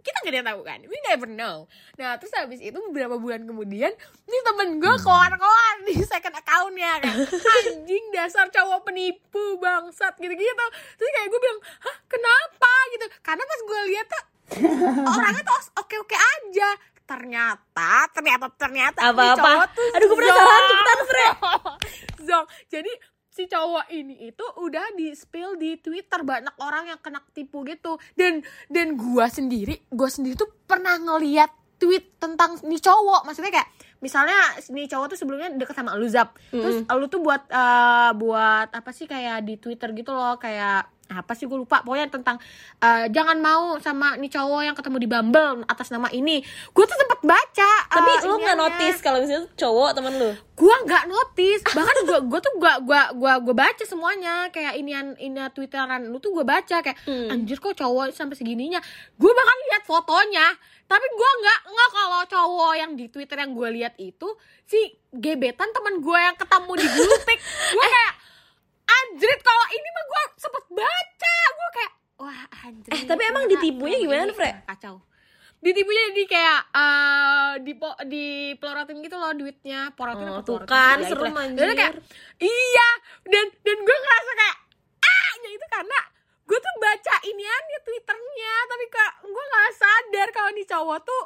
kita 0.01 0.17
gak 0.17 0.31
ada 0.33 0.37
yang 0.41 0.49
tahu 0.49 0.61
kan? 0.65 0.79
We 0.81 0.97
never 1.05 1.29
know. 1.29 1.57
Nah 1.93 2.17
terus 2.17 2.33
habis 2.33 2.57
itu 2.57 2.73
beberapa 2.89 3.21
bulan 3.21 3.45
kemudian 3.45 3.93
Ini 4.25 4.37
temen 4.41 4.81
gue 4.81 4.95
keluar-keluar 4.97 5.75
di 5.85 5.93
second 6.01 6.33
accountnya 6.33 6.97
kan. 6.97 7.15
Anjing 7.61 8.05
dasar 8.09 8.49
cowok 8.49 8.81
penipu 8.83 9.61
bangsat 9.61 10.17
gitu-gitu. 10.17 10.65
Terus 10.97 11.09
kayak 11.11 11.27
gue 11.29 11.39
bilang 11.39 11.59
Hah 11.79 11.97
kenapa? 12.07 12.73
gitu. 12.89 13.05
Karena 13.21 13.43
pas 13.45 13.59
gue 13.61 13.79
lihat 13.87 14.07
tuh 14.09 14.23
Orangnya 15.13 15.43
tuh 15.45 15.55
oke-oke 15.77 16.17
aja 16.17 16.69
ternyata 17.11 17.91
ternyata 18.15 18.45
ternyata 18.55 18.99
si 19.03 19.07
Apa-apa? 19.11 19.35
cowok 19.35 19.67
tuh 19.75 19.89
Aduh, 19.99 20.05
gue 20.07 20.17
penasaran, 20.23 20.61
cepetan, 20.63 20.99
Fre. 21.03 21.27
Zong. 22.27 22.45
Jadi 22.71 22.91
si 23.31 23.43
cowok 23.47 23.85
ini 23.95 24.15
itu 24.27 24.45
udah 24.59 24.91
di 24.95 25.15
spill 25.15 25.55
di 25.55 25.79
Twitter 25.79 26.19
banyak 26.23 26.55
orang 26.59 26.91
yang 26.91 26.99
kena 26.99 27.23
tipu 27.31 27.63
gitu 27.63 27.95
dan 28.19 28.43
dan 28.67 28.99
gua 28.99 29.31
sendiri 29.31 29.87
gua 29.87 30.11
sendiri 30.11 30.35
tuh 30.35 30.51
pernah 30.67 30.99
ngeliat 30.99 31.47
tweet 31.79 32.19
tentang 32.19 32.59
nih 32.61 32.83
cowok 32.83 33.23
maksudnya 33.23 33.55
kayak 33.55 33.71
misalnya 34.03 34.35
nih 34.69 34.85
cowok 34.85 35.15
tuh 35.15 35.17
sebelumnya 35.17 35.47
deket 35.55 35.73
sama 35.73 35.95
lu 35.95 36.11
Zap 36.11 36.35
terus 36.51 36.83
lu 36.83 37.05
tuh 37.07 37.23
buat 37.23 37.47
eh, 37.47 38.11
buat 38.19 38.67
apa 38.69 38.91
sih 38.91 39.07
kayak 39.07 39.47
di 39.47 39.55
Twitter 39.57 39.89
gitu 39.95 40.11
loh 40.11 40.35
kayak 40.35 40.85
apa 41.11 41.35
sih? 41.35 41.45
Gue 41.45 41.59
lupa. 41.59 41.83
Pokoknya 41.83 42.07
tentang 42.07 42.39
eh, 42.79 43.05
jangan 43.11 43.37
mau 43.37 43.75
sama 43.77 44.15
nih 44.15 44.31
cowok 44.31 44.61
yang 44.63 44.75
ketemu 44.75 44.97
di 45.03 45.07
Bumble 45.07 45.67
atas 45.67 45.91
nama 45.91 46.07
ini. 46.09 46.39
Gue 46.71 46.83
tuh 46.87 46.95
sempet 46.95 47.19
baca 47.21 47.71
tapi 47.91 48.11
eh, 48.11 48.23
lu 48.23 48.39
nggak 48.39 48.57
notice 48.57 48.97
kalau 49.03 49.19
misalnya 49.19 49.51
cowok 49.53 49.89
temen 49.91 50.13
lu? 50.15 50.31
Gua 50.55 50.75
nggak 50.85 51.05
notice. 51.09 51.61
Bahkan 51.67 51.97
gua 52.05 52.19
gua 52.21 52.39
tuh 52.39 52.53
gua 52.55 52.73
gua 52.79 53.01
gua 53.11 53.33
gua 53.41 53.55
baca 53.57 53.83
semuanya. 53.83 54.47
Kayak 54.49 54.77
inian 54.77 55.17
ini 55.17 55.41
twitteran 55.51 56.07
lu 56.07 56.21
tuh 56.21 56.31
gua 56.31 56.45
baca. 56.45 56.79
Kayak 56.79 56.97
Hmm. 57.01 57.33
anjir 57.33 57.57
kok 57.57 57.73
cowok 57.73 58.13
sampai 58.13 58.37
segininya. 58.37 58.77
Gua 59.17 59.31
bahkan 59.33 59.57
lihat 59.69 59.83
fotonya. 59.83 60.45
Tapi 60.85 61.07
gua 61.17 61.29
nggak 61.41 61.59
nggak 61.67 61.89
kalau 61.91 62.21
cowok 62.27 62.73
yang 62.77 62.91
di 62.93 63.05
twitter 63.09 63.37
yang 63.37 63.51
gua 63.51 63.69
lihat 63.69 63.97
itu 63.97 64.27
si 64.63 64.79
gebetan 65.09 65.71
teman 65.71 65.99
gua 65.99 66.31
yang 66.31 66.37
ketemu 66.37 66.71
di 66.77 66.87
gultik 66.87 67.39
gua 67.73 67.87
kayak 67.95 68.13
anjrit 68.93 69.39
kalau 69.39 69.65
ini 69.69 69.87
mah 69.89 70.03
gua 70.05 70.21
sempet 70.35 70.63
baca 70.69 71.35
gua 71.51 71.69
kayak 71.71 71.91
wah 72.17 72.41
anjrit 72.61 72.91
Eh, 72.91 73.03
tapi 73.05 73.21
emang 73.23 73.45
ditipunya 73.47 73.97
gimana, 73.97 74.23
ini 74.23 74.33
Fre? 74.33 74.51
kacau 74.65 74.95
ditipunya 75.57 76.01
jadi 76.09 76.25
kayak 76.27 76.59
eh 76.73 77.51
di 77.61 77.73
di 78.07 78.25
pelorotin 78.55 78.97
gitu 78.99 79.13
loh 79.13 79.29
duitnya 79.31 79.93
porotin 79.93 80.25
Oh, 80.27 80.41
tuh 80.41 80.57
kan? 80.63 80.97
Ya, 80.97 81.05
serem, 81.05 81.29
itulah. 81.29 81.45
anjir. 81.45 81.59
Jadi 81.59 81.73
kayak 81.75 81.93
iya 82.39 82.89
dan 83.23 83.45
dan 83.61 83.77
gue 83.79 83.97
ngerasa 83.99 84.31
kayak 84.33 84.57
ah 84.99 85.31
ya 85.37 85.49
itu 85.51 85.65
karena 85.69 85.99
gue 86.41 86.59
tuh 86.59 86.75
baca 86.77 87.15
iniannya 87.23 87.79
twitternya 87.79 88.53
tapi 88.65 88.85
kak 88.89 89.11
gue 89.23 89.43
nggak 89.45 89.69
sadar 89.71 90.27
kalau 90.31 90.49
nih 90.51 90.65
cowok 90.65 90.99
tuh 91.01 91.25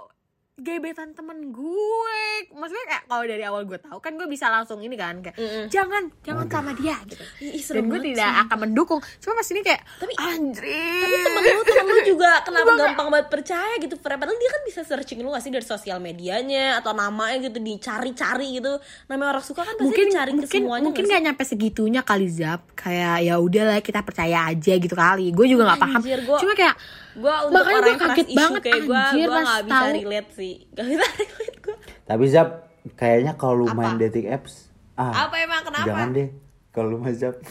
gebetan 0.65 1.11
temen 1.11 1.51
gue. 1.51 2.23
Maksudnya 2.49 2.85
kayak 2.87 3.03
kalau 3.05 3.23
dari 3.27 3.43
awal 3.43 3.67
gue 3.67 3.75
tahu 3.75 3.99
kan 3.99 4.15
gue 4.15 4.23
bisa 4.23 4.47
langsung 4.47 4.79
ini 4.79 4.95
kan 4.95 5.19
kayak 5.19 5.35
Mm-mm. 5.35 5.67
jangan 5.67 6.07
jangan 6.23 6.47
sama 6.47 6.71
dia 6.73 6.95
gitu. 7.03 7.19
Ih, 7.43 7.59
dan 7.59 7.83
gue 7.85 7.99
tidak 8.01 8.23
sih. 8.25 8.41
akan 8.47 8.57
mendukung. 8.63 8.99
Cuma 9.19 9.35
pas 9.35 9.43
ini 9.45 9.61
kayak 9.61 9.81
Tapi- 9.99 10.15
anjir. 10.15 10.63
tapi 10.63 11.15
temen 11.21 11.41
lu 11.43 11.61
temen 11.61 11.85
lu 11.85 12.01
juga 12.07 12.31
kenapa 12.47 12.65
Gua 12.65 12.79
gampang 12.81 13.07
banget 13.09 13.27
percaya 13.27 13.73
gitu 13.77 13.95
padahal 13.99 14.31
dia 14.31 14.49
kan 14.49 14.61
bisa 14.63 14.81
searching 14.81 15.19
lu 15.19 15.29
gak 15.29 15.43
sih 15.43 15.51
dari 15.51 15.67
sosial 15.67 15.99
medianya 15.99 16.79
atau 16.79 16.95
namanya 16.95 17.35
gitu 17.43 17.59
dicari-cari 17.59 18.55
gitu. 18.55 18.79
Namanya 19.05 19.35
orang 19.35 19.43
suka 19.43 19.61
kan 19.61 19.75
pasti 19.75 19.83
mungkin 19.83 20.05
dicari 20.07 20.31
ke 20.31 20.35
mungkin 20.39 20.61
semuanya 20.63 20.85
mungkin 20.87 21.03
nggak 21.03 21.11
nggak 21.11 21.23
nyampe 21.29 21.43
segitunya 21.43 22.01
kali 22.01 22.31
Zap. 22.31 22.63
Kayak 22.73 23.15
ya 23.21 23.35
udahlah 23.37 23.83
kita 23.83 23.99
percaya 24.01 24.47
aja 24.47 24.73
gitu 24.73 24.95
kali. 24.95 25.35
Gue 25.35 25.51
juga 25.51 25.67
nggak 25.67 25.81
paham. 25.83 25.99
gua- 26.23 26.39
cuma 26.39 26.55
kayak 26.55 26.75
gue 27.15 27.35
untuk 27.47 27.55
Makanya 27.55 27.63
orang 27.65 27.79
gua 27.79 27.87
yang 27.87 27.99
keras 27.99 28.11
kaget 28.11 28.27
banget, 28.29 28.61
kayak 28.61 28.75
gue 28.75 29.03
gue 29.15 29.39
nggak 29.39 29.61
bisa 29.63 29.85
relate 29.89 30.31
sih 30.31 30.44
gak 30.71 30.85
bisa 30.85 31.05
relate 31.11 31.57
gue 31.59 31.75
Tapi 32.03 32.23
Zap, 32.27 32.49
kayaknya 32.93 33.33
kalau 33.33 33.55
lu 33.57 33.67
Apa? 33.67 33.75
main 33.75 33.95
dating 33.95 34.27
apps, 34.27 34.69
ah, 34.93 35.25
apa 35.25 35.35
emang 35.39 35.61
kenapa 35.61 35.83
jangan 35.83 36.07
deh. 36.11 36.29
Kalau 36.69 36.87
lu 36.87 36.97
main 36.97 37.13
Zap. 37.13 37.35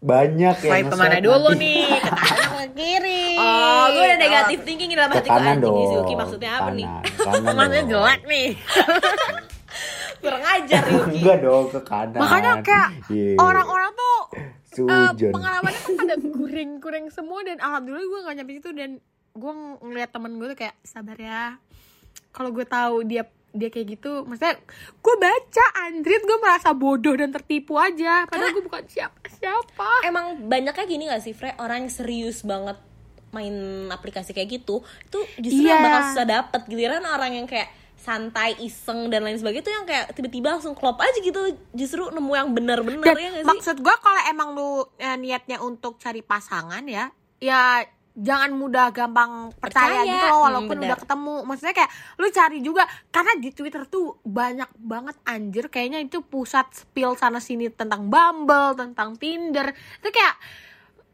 Banyak 0.00 0.56
ya. 0.56 0.70
swipe 0.70 0.88
ke 0.88 0.96
mana 0.96 1.18
dulu 1.18 1.50
nih 1.52 1.90
ke 1.90 2.06
kanan 2.06 2.48
ke 2.54 2.66
kiri 2.72 3.34
oh 3.34 3.84
gue 3.90 4.04
udah 4.04 4.18
negatif 4.20 4.58
thinking 4.62 4.94
dalam 4.94 5.10
hati 5.10 5.20
gue 5.20 5.34
kanan 5.34 5.58
anjing 5.58 5.66
dong. 5.66 5.90
Yuki 5.90 6.14
maksudnya 6.14 6.50
apa 6.54 6.70
nih 6.70 6.86
Kanan, 6.86 7.02
kanan 7.18 7.42
Maksudnya 7.58 7.82
dong. 7.82 7.90
jelek 7.90 8.20
nih 8.24 8.48
kurang 10.18 10.42
ajar 10.46 10.82
Yuki 10.86 11.18
Enggak 11.18 11.38
dong 11.42 11.64
ke 11.66 11.80
kanan. 11.82 12.14
makanya 12.16 12.52
kayak 12.62 12.88
Iya. 13.10 13.34
orang-orang 13.38 13.90
tuh 13.92 14.18
Sujon. 14.68 15.32
pengalamannya 15.32 15.80
kan 15.80 15.94
pada 15.96 16.16
kuring-kuring 16.20 17.06
semua 17.08 17.40
dan 17.40 17.56
alhamdulillah 17.56 18.04
gue 18.04 18.20
gak 18.28 18.36
nyampe 18.36 18.52
situ 18.60 18.70
dan 18.76 18.90
gue 19.32 19.52
ngeliat 19.80 20.10
temen 20.12 20.36
gue 20.36 20.46
tuh 20.52 20.58
kayak 20.58 20.76
sabar 20.84 21.16
ya. 21.16 21.56
Kalau 22.34 22.52
gue 22.52 22.66
tahu 22.68 23.06
dia 23.08 23.24
dia 23.48 23.72
kayak 23.72 23.96
gitu 23.96 24.28
maksudnya 24.28 24.60
gue 25.00 25.14
baca 25.16 25.64
Andrit 25.88 26.20
gue 26.20 26.38
merasa 26.38 26.76
bodoh 26.76 27.16
dan 27.16 27.32
tertipu 27.32 27.80
aja. 27.80 28.28
Padahal 28.28 28.52
gue 28.52 28.64
bukan 28.64 28.84
siapa 28.84 29.16
siapa 29.32 29.88
emang 30.04 30.44
banyaknya 30.44 30.84
gini 30.84 31.08
gak 31.08 31.24
sih 31.24 31.32
Fre? 31.32 31.56
Orang 31.56 31.88
yang 31.88 31.92
serius 31.92 32.44
banget 32.44 32.76
main 33.28 33.88
aplikasi 33.92 34.32
kayak 34.32 34.60
gitu 34.60 34.80
itu 35.04 35.20
justru 35.36 35.68
yang 35.68 35.84
bakal 35.84 36.02
susah 36.12 36.26
dapet 36.28 36.60
giliran 36.64 37.04
orang 37.04 37.36
yang 37.36 37.44
kayak 37.44 37.68
santai 37.98 38.54
iseng 38.58 39.06
dan 39.06 39.20
lain 39.20 39.34
sebagainya 39.34 39.60
itu 39.60 39.72
yang 39.72 39.84
kayak 39.84 40.06
tiba-tiba 40.12 40.48
langsung 40.50 40.72
klop 40.72 40.96
aja 40.96 41.18
gitu. 41.18 41.40
Justru 41.72 42.08
nemu 42.08 42.32
yang 42.32 42.48
bener-bener 42.50 43.02
dan 43.04 43.14
ya 43.14 43.30
gak 43.32 43.36
sih? 43.36 43.46
maksud 43.46 43.76
gue 43.78 43.94
kalau 43.98 44.20
emang 44.24 44.48
lu 44.52 44.70
eh, 44.96 45.14
niatnya 45.14 45.58
untuk 45.58 45.96
cari 45.96 46.20
pasangan 46.20 46.82
ya 46.82 47.10
ya 47.36 47.82
jangan 48.14 48.50
mudah 48.50 48.90
gampang 48.90 49.54
percaya, 49.54 50.02
Percaya. 50.02 50.08
gitu 50.08 50.24
loh 50.24 50.34
Hmm, 50.34 50.44
walaupun 50.44 50.74
benar. 50.74 50.88
udah 50.88 50.98
ketemu. 50.98 51.34
Maksudnya 51.44 51.74
kayak 51.76 51.90
lu 52.16 52.26
cari 52.28 52.58
juga 52.58 52.82
karena 53.08 53.32
di 53.36 53.50
Twitter 53.52 53.82
tuh 53.84 54.06
banyak 54.20 54.70
banget 54.76 55.16
anjir 55.24 55.64
kayaknya 55.66 56.00
itu 56.00 56.18
pusat 56.20 56.66
spill 56.72 57.14
sana 57.14 57.38
sini 57.38 57.68
tentang 57.68 58.06
Bumble 58.06 58.74
tentang 58.74 59.14
Tinder. 59.14 59.70
Itu 59.70 60.08
kayak 60.08 60.34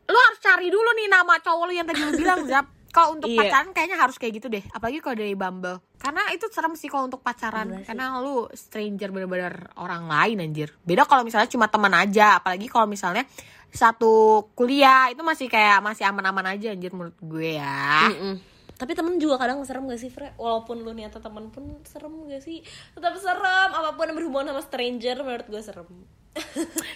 lu 0.04 0.16
harus 0.18 0.36
cari 0.38 0.68
dulu 0.68 0.90
nih 0.94 1.08
nama 1.10 1.36
cowok 1.38 1.64
lu 1.64 1.72
yang 1.72 1.84
tadi 1.84 1.96
lu 1.98 2.12
bilang 2.14 2.44
Zap 2.48 2.68
kalau 2.94 3.18
untuk 3.18 3.26
Iya. 3.26 3.50
pacaran 3.50 3.74
kayaknya 3.74 3.98
harus 3.98 4.16
kayak 4.22 4.32
gitu 4.38 4.46
deh. 4.46 4.62
Apalagi 4.70 5.02
kalau 5.02 5.18
dari 5.18 5.34
Bumble. 5.34 5.82
Karena 5.98 6.22
itu 6.30 6.46
serem 6.54 6.78
sih 6.78 6.86
kalau 6.86 7.10
untuk 7.10 7.26
pacaran. 7.26 7.82
Sih. 7.82 7.90
karena 7.90 8.22
lu 8.22 8.46
stranger 8.54 9.10
bener-bener 9.10 9.74
orang 9.74 10.06
lain 10.06 10.38
anjir. 10.38 10.70
Beda 10.86 11.02
kalau 11.02 11.26
misalnya 11.26 11.50
cuma 11.50 11.66
teman 11.66 11.90
aja. 11.90 12.38
Apalagi 12.38 12.70
kalau 12.70 12.86
misalnya 12.86 13.26
satu 13.74 14.46
kuliah 14.54 15.10
itu 15.10 15.26
masih 15.26 15.50
kayak 15.50 15.82
masih 15.82 16.06
aman-aman 16.06 16.54
aja 16.54 16.70
anjir 16.70 16.94
menurut 16.94 17.18
gue 17.18 17.58
ya. 17.58 18.14
Mm-mm. 18.14 18.54
tapi 18.74 18.90
temen 18.90 19.22
juga 19.22 19.38
kadang 19.38 19.62
serem 19.62 19.86
gak 19.86 20.02
sih 20.02 20.10
Fre? 20.10 20.34
Walaupun 20.34 20.82
lu 20.82 20.90
niatnya 20.94 21.22
temen 21.22 21.46
pun 21.50 21.78
serem 21.86 22.26
gak 22.26 22.42
sih? 22.42 22.58
Tetap 22.94 23.14
serem 23.18 23.70
apa 23.70 23.94
pun 23.94 24.10
yang 24.10 24.18
berhubungan 24.18 24.50
sama 24.50 24.62
stranger 24.66 25.22
menurut 25.22 25.46
gue 25.46 25.62
serem 25.62 25.86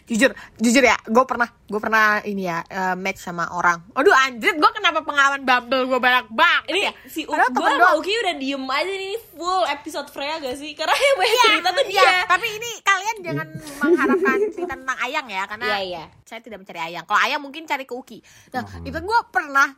jujur 0.04 0.30
jujur 0.56 0.82
ya 0.82 0.98
gue 0.98 1.24
pernah 1.24 1.46
gue 1.46 1.78
pernah 1.78 2.18
ini 2.20 2.44
ya 2.44 2.58
eh, 2.62 2.94
match 2.94 3.20
sama 3.20 3.46
orang 3.50 3.86
aduh 3.92 4.10
anjir 4.10 4.50
gue 4.52 4.70
kenapa 4.72 5.00
pengalaman 5.00 5.42
bumble 5.42 5.84
gue 5.86 5.98
banyak 5.98 6.26
banget 6.28 6.62
Ini 6.68 6.80
ya 6.84 6.92
si 7.06 7.22
U, 7.22 7.32
gue 7.32 7.46
sama. 7.48 7.94
Uki 7.94 8.12
udah 8.18 8.34
diem 8.34 8.64
aja 8.64 8.84
nih 8.84 9.08
ini 9.08 9.16
full 9.32 9.64
episode 9.64 10.08
Freya 10.08 10.36
gak 10.36 10.52
sih? 10.54 10.74
Karena 10.74 10.92
yang 10.92 11.16
banyak 11.16 11.30
Iya, 11.30 11.44
cerita 11.46 11.68
tuh 11.70 11.84
iya. 11.84 12.02
dia. 12.04 12.16
tapi 12.26 12.46
ini 12.50 12.70
kalian 12.82 13.16
jangan 13.22 13.46
mengharapkan 13.78 14.38
cerita 14.50 14.74
tentang 14.74 14.98
ayang 15.00 15.26
ya 15.26 15.42
karena 15.46 15.66
Iya 15.66 15.78
iya. 15.80 16.04
saya 16.22 16.40
tidak 16.40 16.58
mencari 16.60 16.80
ayang 16.82 17.04
kalau 17.04 17.20
ayang 17.20 17.40
mungkin 17.40 17.62
cari 17.64 17.84
ke 17.84 17.94
Uki 17.94 18.18
nah 18.50 18.62
itu 18.82 18.98
gue 18.98 19.20
pernah 19.30 19.68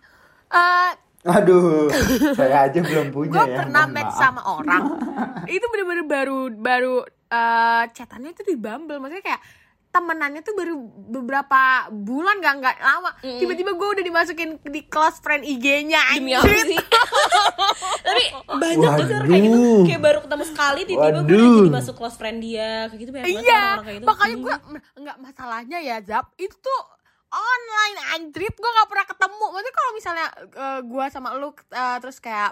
eh 0.50 0.92
Aduh, 1.20 1.92
saya 2.32 2.64
aja 2.64 2.80
belum 2.80 3.12
punya 3.12 3.28
gue 3.30 3.44
ya. 3.44 3.56
pernah 3.60 3.84
mohon 3.84 3.92
match 3.92 4.14
sama 4.16 4.40
orang 4.40 4.82
itu 5.52 5.66
bener-bener 5.68 6.08
baru 6.08 6.38
baru 6.50 6.94
eh 7.30 7.84
chatannya 7.88 8.30
itu 8.30 8.42
di 8.42 8.54
Bumble 8.54 8.98
maksudnya 8.98 9.22
kayak 9.24 9.42
temenannya 9.90 10.40
tuh 10.40 10.54
baru 10.54 10.78
beberapa 11.10 11.60
bulan 11.90 12.38
gak 12.38 12.54
nggak 12.58 12.76
lama 12.78 13.10
tiba-tiba 13.20 13.70
gue 13.72 13.88
udah 13.90 14.04
dimasukin 14.04 14.62
di 14.62 14.86
close 14.86 15.18
friend 15.18 15.42
IG-nya 15.42 15.98
Demi 16.14 16.30
apa 16.30 16.46
anjir. 16.46 16.62
sih? 16.64 16.78
Tapi 18.06 18.22
banyak 18.46 18.86
tuh 18.88 19.04
orang 19.08 19.26
kayak 19.26 19.42
gitu. 19.42 19.58
Waduh. 19.58 19.82
Kayak 19.84 20.00
baru 20.00 20.18
ketemu 20.22 20.44
sekali 20.46 20.80
tiba-tiba 20.84 21.20
gue 21.20 21.26
udah 21.26 21.42
Waduh. 21.42 21.58
jadi 21.58 21.72
masuk 21.72 21.94
close 21.94 22.14
friend 22.14 22.38
dia. 22.38 22.86
Kayak 22.86 23.00
gitu 23.00 23.10
banyak 23.10 23.24
banget 23.24 23.42
iya 23.42 23.50
orang-orang 23.50 23.82
kayak 23.82 23.98
gitu. 23.98 24.06
makanya 24.06 24.30
Hmm. 24.32 24.44
gue 24.44 24.54
nggak 25.00 25.16
masalahnya 25.18 25.78
ya 25.80 25.96
Zap 26.00 26.26
itu 26.36 26.54
tuh 26.54 26.80
online 27.30 27.98
anjrit 28.12 28.54
gue 28.54 28.70
nggak 28.70 28.88
pernah 28.88 29.06
ketemu 29.06 29.44
maksudnya 29.44 29.74
kalau 29.76 29.90
misalnya 29.92 30.26
gue 30.82 31.04
sama 31.08 31.28
lu 31.34 31.50
eh, 31.50 31.98
terus 31.98 32.16
kayak 32.18 32.50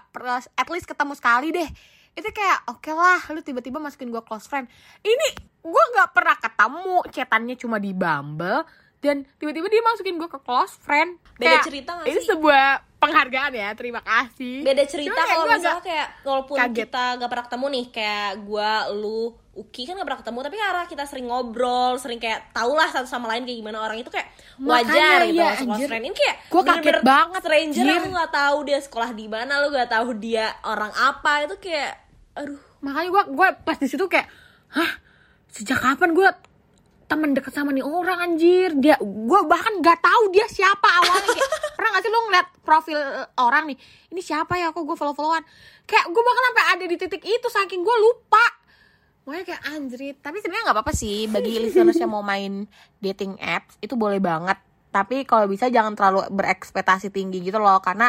at 0.53 0.69
least 0.69 0.87
ketemu 0.87 1.13
sekali 1.15 1.49
deh 1.51 1.71
itu 2.19 2.29
kayak 2.35 2.67
oke 2.67 2.91
lah 2.91 3.23
lu 3.31 3.41
tiba-tiba 3.41 3.79
masukin 3.79 4.11
gue 4.11 4.23
close 4.27 4.51
friend 4.51 4.67
ini 5.01 5.29
gue 5.63 5.85
nggak 5.95 6.11
pernah 6.11 6.35
ketemu 6.35 6.97
chatannya 7.15 7.55
cuma 7.55 7.79
di 7.79 7.95
Bumble 7.95 8.67
dan 8.99 9.23
tiba-tiba 9.39 9.71
dia 9.71 9.83
masukin 9.87 10.19
gue 10.19 10.27
ke 10.27 10.43
close 10.43 10.75
friend 10.83 11.23
Beda 11.39 11.63
Kayak, 11.63 11.67
cerita 11.71 11.91
nggak 11.95 12.07
ini 12.11 12.19
sih? 12.19 12.29
sebuah 12.35 12.67
penghargaan 12.99 13.53
ya 13.55 13.71
terima 13.79 14.03
kasih 14.03 14.67
beda 14.67 14.83
cerita 14.91 15.15
kalau 15.15 15.47
misalnya 15.47 15.83
kayak 15.87 16.09
walaupun 16.27 16.59
kaget. 16.59 16.79
kita 16.83 17.05
gak 17.15 17.31
pernah 17.31 17.45
ketemu 17.47 17.67
nih 17.71 17.85
kayak 17.95 18.31
gua 18.43 18.73
lu 18.91 19.31
Uki 19.55 19.87
kan 19.87 19.95
gak 19.99 20.07
pernah 20.07 20.21
ketemu 20.23 20.39
tapi 20.43 20.57
karena 20.59 20.83
kita 20.91 21.05
sering 21.07 21.27
ngobrol 21.31 21.95
sering 21.95 22.19
kayak 22.19 22.51
tau 22.51 22.75
lah 22.75 22.91
satu 22.91 23.07
sama 23.07 23.31
lain 23.31 23.47
kayak 23.47 23.59
gimana 23.63 23.79
orang 23.87 24.03
itu 24.03 24.11
kayak 24.11 24.27
Makanya, 24.59 24.91
wajar 24.91 25.19
gitu 25.31 25.35
iya, 25.39 25.47
masuk 25.55 25.67
close 25.71 25.87
friend 25.87 26.05
ini 26.11 26.15
kayak 26.19 26.37
Gua 26.51 26.63
kaget 26.67 26.75
bener-bener 26.75 26.99
banget, 27.07 27.41
stranger 27.47 27.85
anjir. 27.87 28.03
lu 28.03 28.11
gak 28.19 28.33
tahu 28.35 28.59
dia 28.67 28.79
sekolah 28.83 29.11
di 29.15 29.27
mana 29.31 29.53
lu 29.63 29.69
gak 29.71 29.91
tahu 29.95 30.09
dia 30.19 30.47
orang 30.67 30.91
apa 30.99 31.33
itu 31.47 31.55
kayak 31.63 32.08
aduh 32.39 32.61
makanya 32.79 33.11
gue 33.11 33.23
gue 33.35 33.49
pas 33.67 33.77
di 33.77 33.89
situ 33.91 34.07
kayak 34.07 34.31
hah? 34.73 34.93
Sejak 35.49 35.81
kapan 35.81 36.13
gue 36.13 36.29
temen 37.09 37.33
deket 37.33 37.57
sama 37.57 37.73
nih 37.73 37.83
orang 37.83 38.21
anjir? 38.21 38.77
Dia 38.77 39.01
gue 39.01 39.41
bahkan 39.49 39.81
nggak 39.81 39.99
tahu 40.05 40.29
dia 40.31 40.45
siapa 40.47 40.89
awalnya 41.03 41.25
kayak 41.25 41.51
pernah 41.77 41.91
gak 41.97 42.03
sih 42.05 42.11
lu 42.13 42.21
ngeliat 42.29 42.49
profil 42.63 42.99
eh, 43.01 43.29
orang 43.41 43.65
nih? 43.73 43.79
Ini 44.13 44.21
siapa 44.21 44.61
ya? 44.61 44.71
Kok 44.71 44.85
gue 44.85 44.97
follow 44.97 45.17
followan 45.17 45.43
kayak 45.89 46.05
gue 46.13 46.23
bahkan 46.23 46.45
sampai 46.53 46.65
ada 46.77 46.85
di 46.85 46.97
titik 47.01 47.23
itu 47.25 47.49
saking 47.49 47.81
gue 47.81 47.97
lupa. 48.05 48.45
Makanya 49.29 49.45
kayak 49.45 49.63
anjrit 49.77 50.17
Tapi 50.25 50.41
sebenarnya 50.41 50.65
nggak 50.73 50.77
apa-apa 50.81 50.95
sih. 50.97 51.29
Bagi 51.29 51.53
listeners 51.65 52.01
yang 52.01 52.13
mau 52.13 52.25
main 52.25 52.65
dating 53.01 53.37
apps 53.41 53.77
Itu 53.81 53.97
boleh 53.97 54.21
banget. 54.21 54.57
Tapi 54.89 55.29
kalau 55.29 55.45
bisa 55.45 55.69
jangan 55.69 55.93
terlalu 55.93 56.33
berekspektasi 56.33 57.13
tinggi 57.13 57.45
gitu 57.45 57.61
loh 57.61 57.77
Karena 57.85 58.09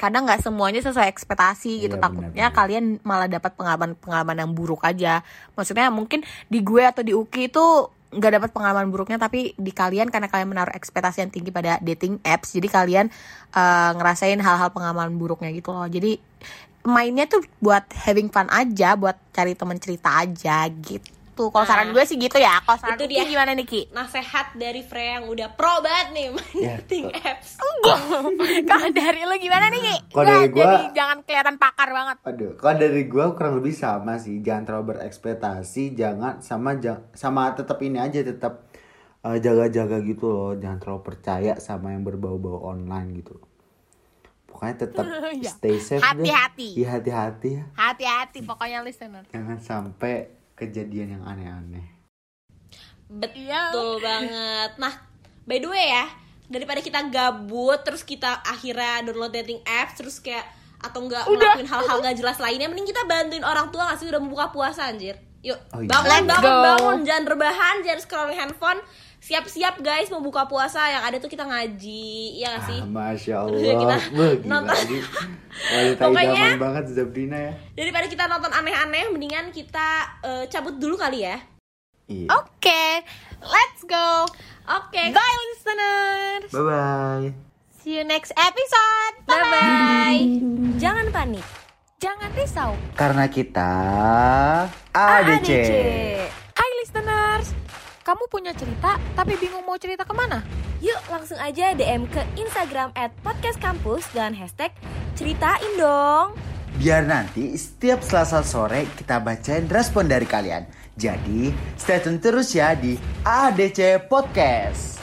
kadang 0.00 0.24
nggak 0.24 0.40
semuanya 0.40 0.80
sesuai 0.80 1.12
ekspektasi 1.12 1.84
gitu. 1.84 2.00
Iya, 2.00 2.02
takutnya 2.02 2.48
benar-benar. 2.48 2.56
kalian 2.56 2.84
malah 3.04 3.28
dapat 3.28 3.52
pengalaman 3.52 3.92
pengalaman 4.00 4.36
yang 4.40 4.50
buruk 4.56 4.80
aja. 4.80 5.20
Maksudnya 5.52 5.92
mungkin 5.92 6.24
di 6.48 6.64
gue 6.64 6.80
atau 6.80 7.04
di 7.04 7.12
Uki 7.12 7.52
itu 7.52 7.64
nggak 8.10 8.32
dapat 8.42 8.50
pengalaman 8.50 8.90
buruknya 8.90 9.22
tapi 9.22 9.54
di 9.54 9.70
kalian 9.70 10.10
karena 10.10 10.26
kalian 10.26 10.50
menaruh 10.50 10.74
ekspektasi 10.74 11.22
yang 11.22 11.30
tinggi 11.30 11.54
pada 11.54 11.78
dating 11.78 12.18
apps 12.26 12.58
jadi 12.58 12.66
kalian 12.66 13.06
eh, 13.54 13.90
ngerasain 13.94 14.40
hal-hal 14.40 14.72
pengalaman 14.72 15.20
buruknya 15.20 15.52
gitu 15.52 15.70
loh. 15.70 15.86
Jadi 15.86 16.16
mainnya 16.80 17.28
tuh 17.28 17.44
buat 17.60 17.84
having 17.92 18.32
fun 18.32 18.48
aja 18.48 18.96
buat 18.96 19.20
cari 19.36 19.52
temen 19.52 19.76
cerita 19.76 20.24
aja 20.24 20.64
gitu 20.80 21.19
kalau 21.46 21.64
saran 21.64 21.86
Nah, 21.86 21.94
gue 21.94 22.04
sih 22.04 22.16
gitu 22.16 22.36
ya 22.36 22.60
kalau 22.60 22.76
saran 22.76 22.94
itu 22.94 23.08
dia. 23.08 23.24
gimana 23.24 23.50
nih 23.52 23.64
Ki? 23.64 23.82
nasehat 23.90 24.52
dari 24.54 24.82
Freya 24.82 25.16
yang 25.16 25.26
udah 25.26 25.48
pro 25.50 25.80
banget 25.80 26.06
nih 26.10 26.26
main 26.34 26.52
Ya. 26.54 26.76
dating 26.76 27.08
apps 27.10 27.56
kalau 28.70 28.88
dari 28.90 29.20
lu 29.22 29.36
gimana 29.36 29.66
nih 29.68 29.80
Ki? 29.80 29.96
Kalau 30.10 30.26
dari 30.26 30.46
gua- 30.46 30.60
jadi 30.60 30.76
jangan 30.92 31.18
kelihatan 31.22 31.56
pakar 31.56 31.88
banget 31.88 32.16
Aduh, 32.22 32.52
kalau 32.54 32.76
dari 32.76 33.02
gua 33.06 33.32
kurang 33.32 33.56
lebih 33.56 33.72
sama 33.72 34.16
sih. 34.16 34.38
Jangan 34.40 34.62
terlalu 34.64 34.84
berekspektasi, 34.92 35.94
jangan 35.94 36.40
sama 36.40 36.76
jang- 36.76 37.08
sama 37.12 37.48
tetap 37.50 37.78
ini 37.78 37.96
aja 37.96 38.20
tetap 38.20 38.68
eh, 39.20 39.38
jaga-jaga 39.38 40.00
gitu 40.02 40.26
loh. 40.26 40.52
Jangan 40.54 40.78
terlalu 40.78 41.02
percaya 41.02 41.52
sama 41.58 41.90
yang 41.90 42.02
berbau-bau 42.02 42.66
online 42.66 43.14
gitu. 43.16 43.36
Pokoknya 44.46 44.76
tetap 44.78 45.04
Iya. 45.36 45.50
stay 45.50 45.76
safe 45.78 46.00
deh. 46.00 46.08
Hati-hati. 46.26 46.68
Iya, 46.74 46.88
hati-hati 46.92 47.48
ya. 47.52 47.64
hati-hati 47.72 48.38
pokoknya 48.42 48.80
listener 48.80 49.24
Jangan 49.26 49.58
sampai 49.58 50.28
kejadian 50.60 51.16
yang 51.16 51.24
aneh-aneh. 51.24 51.86
Betul 53.10 53.42
Iya. 53.48 53.62
banget. 53.98 54.70
Nah, 54.78 54.94
by 55.42 55.58
the 55.58 55.66
way 55.66 55.90
ya, 55.90 56.06
daripada 56.46 56.78
kita 56.78 57.10
gabut 57.10 57.80
terus 57.82 58.04
kita 58.04 58.38
akhirnya 58.44 59.02
download 59.02 59.32
dating 59.32 59.58
apps 59.64 59.98
terus 59.98 60.20
kayak 60.20 60.46
atau 60.80 61.04
enggak 61.04 61.26
ngelakuin 61.26 61.68
hal-hal 61.68 61.98
gak 62.00 62.16
jelas 62.16 62.38
lainnya, 62.38 62.64
mending 62.64 62.88
kita 62.88 63.04
bantuin 63.04 63.44
orang 63.44 63.68
tua 63.68 63.92
gak 63.92 64.00
sih 64.00 64.08
udah 64.08 64.16
membuka 64.16 64.48
puasa 64.48 64.88
anjir. 64.88 65.18
Yuk, 65.40 65.56
Oh, 65.72 65.80
iya. 65.80 65.88
bangun, 65.88 66.24
bangun, 66.28 66.56
bangun, 66.64 66.98
jangan 67.04 67.24
rebahan, 67.28 67.76
jangan 67.80 68.00
scrolling 68.00 68.36
handphone. 68.36 68.80
Siap-siap 69.20 69.78
guys 69.78 70.08
mau 70.08 70.18
buka 70.18 70.44
puasa 70.44 70.80
yang 70.82 71.04
ada 71.04 71.16
tuh 71.16 71.28
kita 71.28 71.44
ngaji, 71.44 72.40
ya 72.40 72.56
gak 72.56 72.64
sih? 72.66 72.80
Ah, 72.80 72.88
Masya 72.88 73.36
Terus 73.46 73.60
Allah. 73.60 73.76
kita 73.76 73.96
Wah, 74.10 74.32
nonton. 74.42 74.76
Wanita 75.70 76.02
Pokoknya- 76.02 76.56
banget 76.56 76.84
Zabrina 76.88 77.38
ya. 77.38 77.52
Daripada 77.74 78.06
kita 78.08 78.24
nonton 78.24 78.48
aneh-aneh, 78.50 79.12
mendingan 79.12 79.52
kita 79.52 79.88
eh, 80.20 80.44
cabut 80.48 80.74
dulu 80.74 80.96
kali 80.96 81.22
ya. 81.22 81.36
Iya. 82.08 82.26
Oke, 82.32 82.84
let's 83.40 83.84
go. 83.84 84.24
Oke, 84.66 85.02
Bye 85.10 85.36
listeners. 85.46 86.48
Bye 86.48 86.64
bye. 86.64 87.28
See 87.76 87.94
you 87.94 88.04
next 88.04 88.32
episode. 88.32 89.14
bye 89.24 89.36
bye. 89.44 90.20
Jangan 90.76 91.12
panik. 91.12 91.44
Jangan 91.98 92.32
risau. 92.32 92.72
Karena 92.94 93.28
kita 93.28 93.72
ADC. 94.90 95.44
Listeners. 95.44 96.19
Kamu 98.10 98.26
punya 98.26 98.50
cerita 98.50 98.98
tapi 99.14 99.38
bingung 99.38 99.62
mau 99.62 99.78
cerita 99.78 100.02
ke 100.02 100.10
mana? 100.10 100.42
Yuk 100.82 100.98
langsung 101.14 101.38
aja 101.38 101.70
DM 101.78 102.10
ke 102.10 102.18
Instagram 102.34 102.90
at 102.98 103.14
Podcast 103.22 103.62
Kampus 103.62 104.02
dengan 104.10 104.34
hashtag 104.34 104.74
ceritain 105.14 105.78
dong. 105.78 106.34
Biar 106.82 107.06
nanti 107.06 107.54
setiap 107.54 108.02
selasa 108.02 108.42
sore 108.42 108.90
kita 108.98 109.22
bacain 109.22 109.70
respon 109.70 110.10
dari 110.10 110.26
kalian. 110.26 110.66
Jadi 110.98 111.54
stay 111.78 112.02
tune 112.02 112.18
terus 112.18 112.50
ya 112.50 112.74
di 112.74 112.98
ADC 113.22 114.10
Podcast. 114.10 114.99